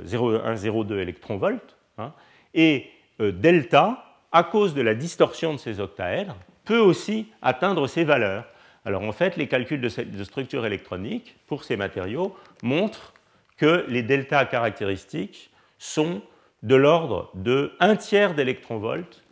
[0.05, 1.75] 0,1, électronvolts.
[1.99, 2.13] Hein.
[2.53, 2.91] et
[3.21, 6.35] euh, delta, à cause de la distorsion de ces octaèdres,
[6.65, 8.45] peut aussi atteindre ces valeurs.
[8.85, 13.13] Alors en fait, les calculs de, structure électronique pour ces matériaux montrent
[13.57, 16.21] que les deltas caractéristiques sont
[16.63, 19.23] de l'ordre de 1 tiers d'électronvolts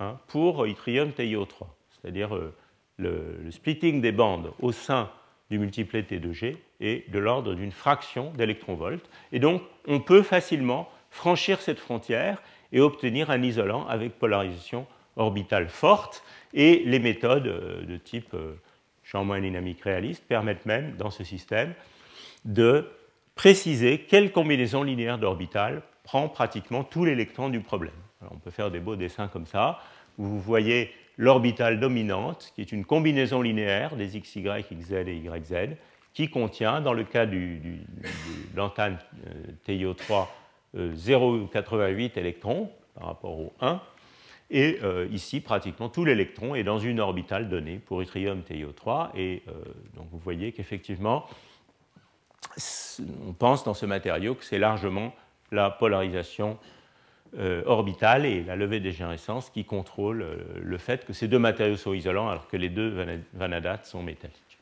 [0.00, 2.52] hein, pour yttrium TiO3, c'est-à-dire euh,
[2.96, 5.10] le, splitting des bandes au sein
[5.50, 9.08] du multiplet T2G est de l'ordre d'une fraction d'électronvolts.
[9.32, 12.40] Et donc, on peut facilement franchir cette frontière
[12.72, 14.86] et obtenir un isolant avec polarisation
[15.16, 16.22] orbitale forte.
[16.54, 18.54] Et les méthodes euh, de type euh,
[19.02, 21.74] champ moyen dynamique réaliste permettent même, dans ce système,
[22.44, 22.88] de
[23.34, 27.94] préciser quelle combinaison linéaire d'orbitales prend pratiquement tout l'électron du problème.
[28.30, 29.80] on peut faire des beaux dessins comme ça,
[30.16, 34.42] vous voyez l'orbitale dominante, qui est une combinaison linéaire des XY,
[34.72, 35.76] XZ et YZ,
[36.14, 37.58] qui contient, dans le cas de
[38.56, 40.26] l'antenne euh, TiO3,
[40.74, 43.82] 0,88 électrons par rapport au 1,
[44.50, 49.10] et euh, ici, pratiquement tout l'électron est dans une orbitale donnée pour yttrium TiO3.
[49.14, 49.52] Et euh,
[49.94, 51.26] donc vous voyez qu'effectivement,
[53.26, 55.14] on pense dans ce matériau que c'est largement
[55.52, 56.58] la polarisation
[57.38, 61.38] euh, orbitale et la levée des dégénérescence qui contrôle euh, le fait que ces deux
[61.38, 62.92] matériaux sont isolants alors que les deux
[63.34, 64.58] vanadates sont métalliques.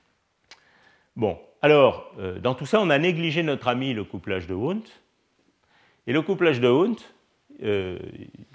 [1.17, 4.91] Bon, alors, euh, dans tout ça, on a négligé notre ami le couplage de Wundt.
[6.07, 7.03] Et le couplage de Wundt,
[7.61, 7.99] ce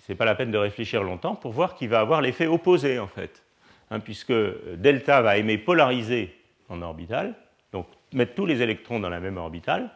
[0.07, 3.07] n'est pas la peine de réfléchir longtemps pour voir qu'il va avoir l'effet opposé en
[3.07, 3.43] fait.
[3.89, 4.33] Hein, puisque
[4.77, 6.35] delta va aimer polariser
[6.69, 7.33] en orbital,
[7.71, 9.89] donc mettre tous les électrons dans la même orbitale,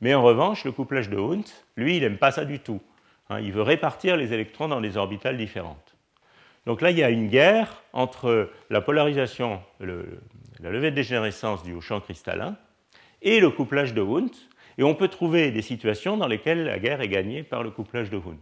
[0.00, 1.44] mais en revanche, le couplage de Hund,
[1.76, 2.80] lui, il n'aime pas ça du tout.
[3.34, 3.40] Hein.
[3.42, 5.96] il veut répartir les électrons dans des orbitales différentes.
[6.66, 11.78] Donc là, il y a une guerre entre la polarisation, la levée de dégénérescence du
[11.82, 12.56] champ cristallin
[13.20, 14.30] et le couplage de Hund.
[14.78, 18.10] Et on peut trouver des situations dans lesquelles la guerre est gagnée par le couplage
[18.10, 18.38] de Hund.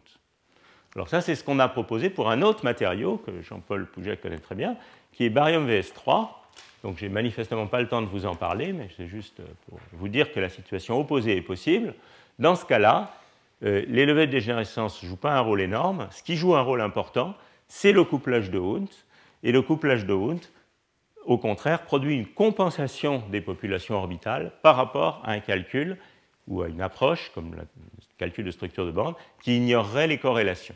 [0.95, 4.39] Alors ça, c'est ce qu'on a proposé pour un autre matériau que Jean-Paul Pouget connaît
[4.39, 4.77] très bien,
[5.13, 6.29] qui est barium VS3,
[6.83, 10.09] donc j'ai manifestement pas le temps de vous en parler, mais c'est juste pour vous
[10.09, 11.95] dire que la situation opposée est possible.
[12.39, 13.15] Dans ce cas-là,
[13.65, 16.09] euh, les levées de dégénérescence ne jouent pas un rôle énorme.
[16.11, 17.35] Ce qui joue un rôle important,
[17.69, 18.89] c'est le couplage de Hund.
[19.45, 20.41] Et le couplage de Hund
[21.25, 25.97] au contraire, produit une compensation des populations orbitales par rapport à un calcul
[26.49, 27.63] ou à une approche, comme le
[28.19, 30.75] calcul de structure de bande, qui ignorerait les corrélations.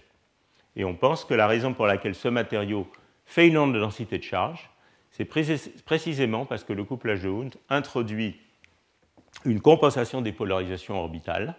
[0.77, 2.87] Et on pense que la raison pour laquelle ce matériau
[3.25, 4.71] fait une onde de densité de charge,
[5.11, 8.39] c'est précisément parce que le couplage de Hund introduit
[9.45, 11.57] une compensation des polarisations orbitales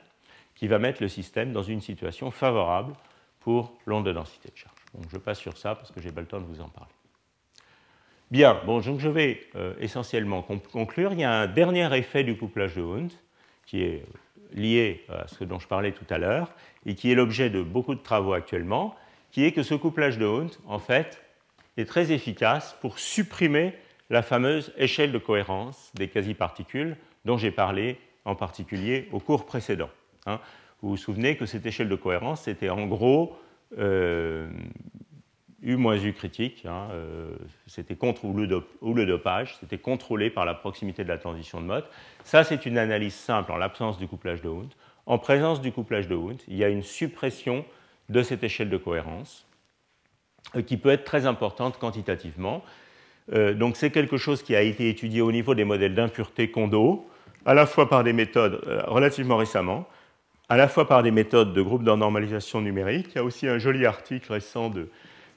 [0.58, 2.94] qui va mettre le système dans une situation favorable
[3.40, 4.76] pour l'onde de densité de charge.
[4.94, 6.92] Donc je passe sur ça parce que j'ai pas le temps de vous en parler.
[8.30, 11.14] Bien, bon, donc je vais euh, essentiellement conclure.
[11.14, 13.12] Il y a un dernier effet du couplage de Hund
[13.66, 14.04] qui est
[14.52, 16.52] lié à ce dont je parlais tout à l'heure
[16.86, 18.96] et qui est l'objet de beaucoup de travaux actuellement,
[19.32, 21.22] qui est que ce couplage de Hund, en fait,
[21.78, 23.74] est très efficace pour supprimer
[24.10, 29.90] la fameuse échelle de cohérence des quasi-particules dont j'ai parlé en particulier au cours précédent.
[30.28, 30.40] Hein.
[30.82, 33.36] Vous vous souvenez que cette échelle de cohérence, c'était en gros
[33.80, 34.48] euh,
[35.64, 40.54] U moins U critique, hein, euh, c'était contre ou le, dopage, c'était contrôlé par la
[40.54, 41.86] proximité de la transition de mode.
[42.24, 44.72] Ça, c'est une analyse simple en l'absence du couplage de Hund.
[45.08, 47.66] En présence du couplage de Hund, il y a une suppression
[48.10, 49.48] de cette échelle de cohérence
[50.56, 52.64] euh, qui peut être très importante quantitativement.
[53.30, 57.06] Donc c'est quelque chose qui a été étudié au niveau des modèles d'impureté Kondo,
[57.46, 59.86] à la fois par des méthodes relativement récemment,
[60.50, 63.08] à la fois par des méthodes de groupe de normalisation numérique.
[63.12, 64.90] Il y a aussi un joli article récent de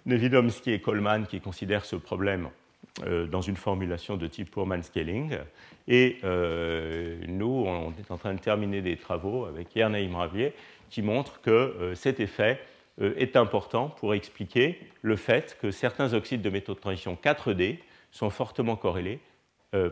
[0.06, 2.48] Nevidomsky et Coleman qui considèrent ce problème
[3.04, 5.36] euh, dans une formulation de type Pourman scaling.
[5.88, 10.54] Et euh, nous, on est en train de terminer des travaux avec Yernaïm Ravier
[10.90, 12.60] qui montrent que euh, cet effet
[13.00, 17.78] est important pour expliquer le fait que certains oxydes de métaux de transition 4D
[18.10, 19.20] sont fortement corrélés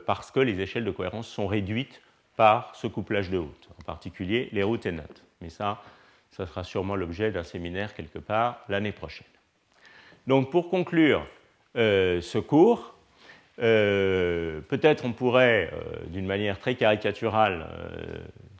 [0.04, 2.02] parce que les échelles de cohérence sont réduites
[2.39, 5.24] par ce couplage de routes, en particulier les routes et notes.
[5.41, 5.82] Mais ça,
[6.30, 9.26] ça sera sûrement l'objet d'un séminaire quelque part l'année prochaine.
[10.28, 11.26] Donc pour conclure
[11.76, 12.95] euh, ce cours,
[13.61, 17.66] euh, peut-être on pourrait, euh, d'une manière très caricaturale,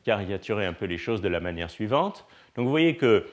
[0.03, 2.25] caricaturer un peu les choses de la manière suivante.
[2.57, 3.27] Donc vous voyez que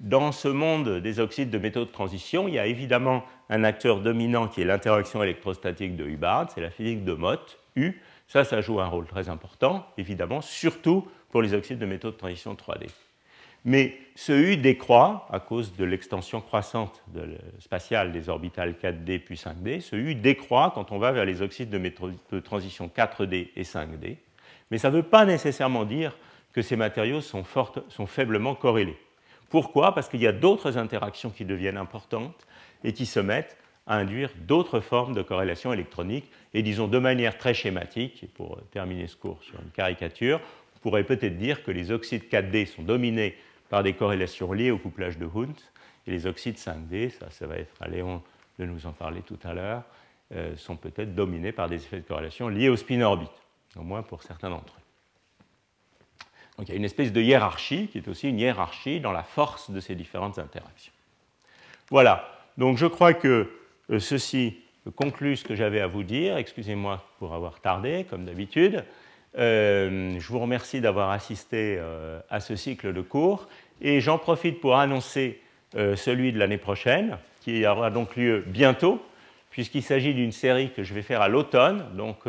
[0.00, 4.00] dans ce monde des oxydes de métaux de transition, il y a évidemment un acteur
[4.00, 8.00] dominant qui est l'interaction électrostatique de Hubbard, c'est la physique de Mott, U.
[8.30, 12.16] Ça, ça joue un rôle très important, évidemment, surtout pour les oxydes de métaux de
[12.16, 12.86] transition 3D.
[13.64, 17.02] Mais ce U décroît à cause de l'extension croissante
[17.58, 19.80] spatiale des orbitales 4D puis 5D.
[19.80, 24.18] Ce U décroît quand on va vers les oxydes de, transition 4D et 5D.
[24.70, 26.16] Mais ça ne veut pas nécessairement dire
[26.52, 28.98] que ces matériaux sont faiblement corrélés.
[29.48, 29.92] Pourquoi?
[29.92, 32.46] Parce qu'il y a d'autres interactions qui deviennent importantes
[32.84, 33.56] et qui se mettent
[33.86, 36.30] à induire d'autres formes de corrélation électronique.
[36.54, 40.40] Et disons de manière très schématique, pour terminer ce cours sur une caricature,
[40.76, 43.36] on pourrait peut-être dire que les oxydes 4D sont dominés
[43.68, 45.54] par des corrélations liées au couplage de Hund.
[46.06, 48.22] Et les oxydes 5D, ça, ça va être à Léon
[48.58, 49.82] de nous en parler tout à l'heure,
[50.32, 53.30] euh, sont peut-être dominés par des effets de corrélation liés au spin orbite,
[53.76, 54.80] au moins pour certains d'entre eux.
[56.56, 59.22] Donc il y a une espèce de hiérarchie qui est aussi une hiérarchie dans la
[59.22, 60.92] force de ces différentes interactions.
[61.90, 62.28] Voilà,
[62.58, 63.50] donc je crois que
[63.98, 64.56] ceci
[64.94, 66.36] conclut ce que j'avais à vous dire.
[66.36, 68.84] Excusez-moi pour avoir tardé, comme d'habitude.
[69.38, 73.48] Euh, je vous remercie d'avoir assisté euh, à ce cycle de cours
[73.80, 75.40] et j'en profite pour annoncer
[75.76, 79.00] euh, celui de l'année prochaine, qui aura donc lieu bientôt,
[79.50, 82.24] puisqu'il s'agit d'une série que je vais faire à l'automne, donc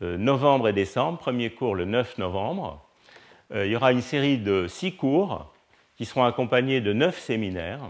[0.00, 2.84] novembre et décembre, premier cours le 9 novembre.
[3.54, 5.52] il y aura une série de six cours
[5.96, 7.80] qui seront accompagnés de neuf séminaires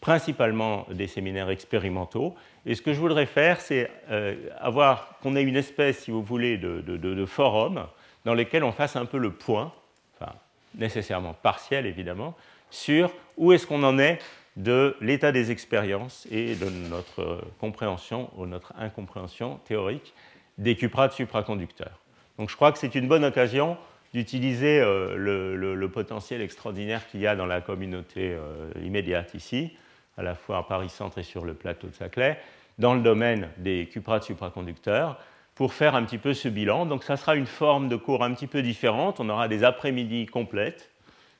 [0.00, 2.34] principalement des séminaires expérimentaux.
[2.64, 6.22] Et ce que je voudrais faire, c'est euh, avoir qu'on ait une espèce, si vous
[6.22, 7.86] voulez, de, forum
[8.24, 9.72] dans lequel on fasse un peu le point,
[10.18, 10.32] enfin
[10.74, 12.34] nécessairement partiel évidemment,
[12.70, 14.18] sur où est-ce qu'on en est
[14.56, 20.14] de l'état des expériences et de notre compréhension ou notre incompréhension théorique
[20.58, 22.00] des cuprates supraconducteurs.
[22.38, 23.76] Donc je crois que c'est une bonne occasion
[24.12, 29.70] d'utiliser euh, le, potentiel extraordinaire qu'il y a dans la communauté euh, immédiate ici,
[30.16, 32.38] à la fois à Paris-Centre et sur le plateau de Saclay,
[32.78, 35.18] dans le domaine des cuprates supraconducteurs,
[35.54, 36.86] pour faire un petit peu ce bilan.
[36.86, 39.20] Donc ça sera une forme de cours un petit peu différente.
[39.20, 40.90] On aura des après-midi complètes.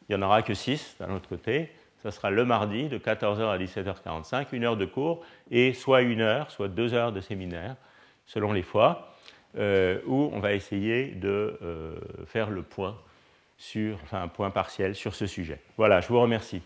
[0.09, 1.71] Il n'y en aura que 6 d'un autre côté.
[2.03, 6.21] Ça sera le mardi de 14h à 17h45, une heure de cours, et soit une
[6.21, 7.77] heure, soit deux heures de séminaire,
[8.27, 9.16] selon les fois.
[9.59, 11.95] Euh, où on va essayer de euh,
[12.27, 12.95] faire le point
[13.57, 15.59] sur, enfin un point partiel sur ce sujet.
[15.79, 16.61] Voilà, je vous remercie.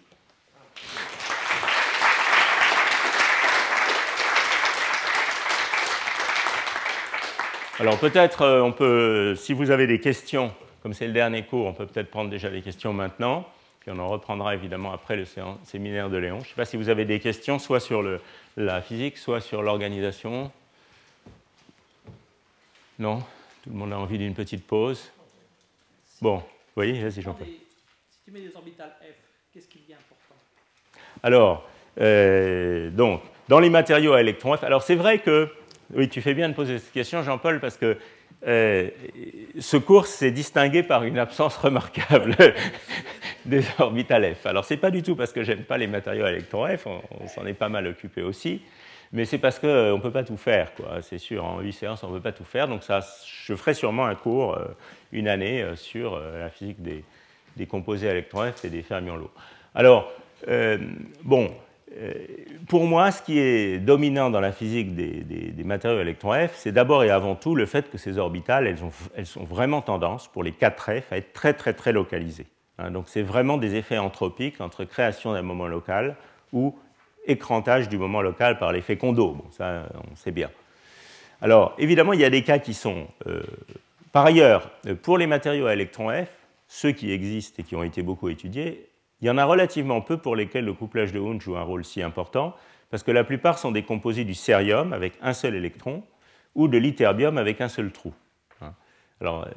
[7.79, 10.53] Alors peut-être euh, on peut, si vous avez des questions,
[10.83, 13.47] comme c'est le dernier cours, on peut peut-être prendre déjà des questions maintenant,
[13.79, 15.27] puis on en reprendra évidemment après le
[15.63, 16.41] séminaire de Léon.
[16.41, 18.03] Je ne sais pas si vous avez des questions, soit sur
[18.57, 20.51] la physique, soit sur l'organisation,
[23.01, 23.21] Non?
[23.65, 25.11] Tout le monde a envie d'une petite pause
[26.21, 26.43] Bon,
[26.77, 27.47] oui, vas-y Jean-Paul.
[27.47, 29.15] Si tu mets des orbitales F,
[29.55, 30.35] qu'est-ce qui devient important?
[31.23, 31.67] Alors,
[31.99, 35.49] euh, donc, dans les matériaux à électrons F, alors c'est vrai que,
[35.95, 37.97] oui, tu fais bien de poser cette question, Jean-Paul, parce que
[38.47, 38.91] euh,
[39.59, 42.37] ce cours s'est distingué par une absence remarquable
[43.47, 44.45] des orbitales F.
[44.45, 46.87] Alors, ce n'est pas du tout parce que j'aime pas les matériaux à électrons F,
[46.87, 48.61] on, s'en est pas mal occupé aussi,
[49.13, 51.03] mais c'est parce qu'on euh, ne peut pas tout faire, quoi.
[51.03, 53.75] C'est sûr, en 8 séances, on ne peut pas tout faire, donc ça, je ferai
[53.75, 54.59] sûrement un cours,
[55.13, 57.05] une année, sur la physique des,
[57.57, 59.35] des, composés F et des fermions lourds.
[59.75, 60.13] Alors,
[61.25, 61.51] bon,
[61.97, 62.13] euh,
[62.69, 67.03] pour moi, ce qui est dominant dans la physique des, matériaux électrons F, c'est d'abord
[67.05, 70.45] et avant tout le fait que ces orbitales, elles ont, elles sont vraiment tendance, pour
[70.45, 72.47] les 4 F, à être très très très localisées.
[72.79, 72.91] Hein.
[72.91, 76.17] donc c'est vraiment des effets anthropiques entre création d'un moment local
[76.53, 76.79] ou
[77.27, 79.33] écrantage du moment local par l'effet Kondo.
[79.33, 80.51] Bon, ça, on sait bien.
[81.43, 83.07] Alors, évidemment, il y a des cas qui sont...
[83.27, 83.43] Euh,
[84.13, 84.71] par ailleurs,
[85.03, 86.29] pour les matériaux à électrons F,
[86.67, 88.89] ceux qui existent et qui ont été beaucoup étudiés,
[89.21, 91.85] il y en a relativement peu pour lesquels le couplage de Hund joue un rôle
[91.85, 92.55] si important,
[92.91, 96.03] parce que la plupart sont des composés du cérium avec un seul électron
[96.55, 98.13] ou de l'iterbium avec un seul trou.
[98.61, 98.73] Hein.
[99.21, 99.51] Alors, euh,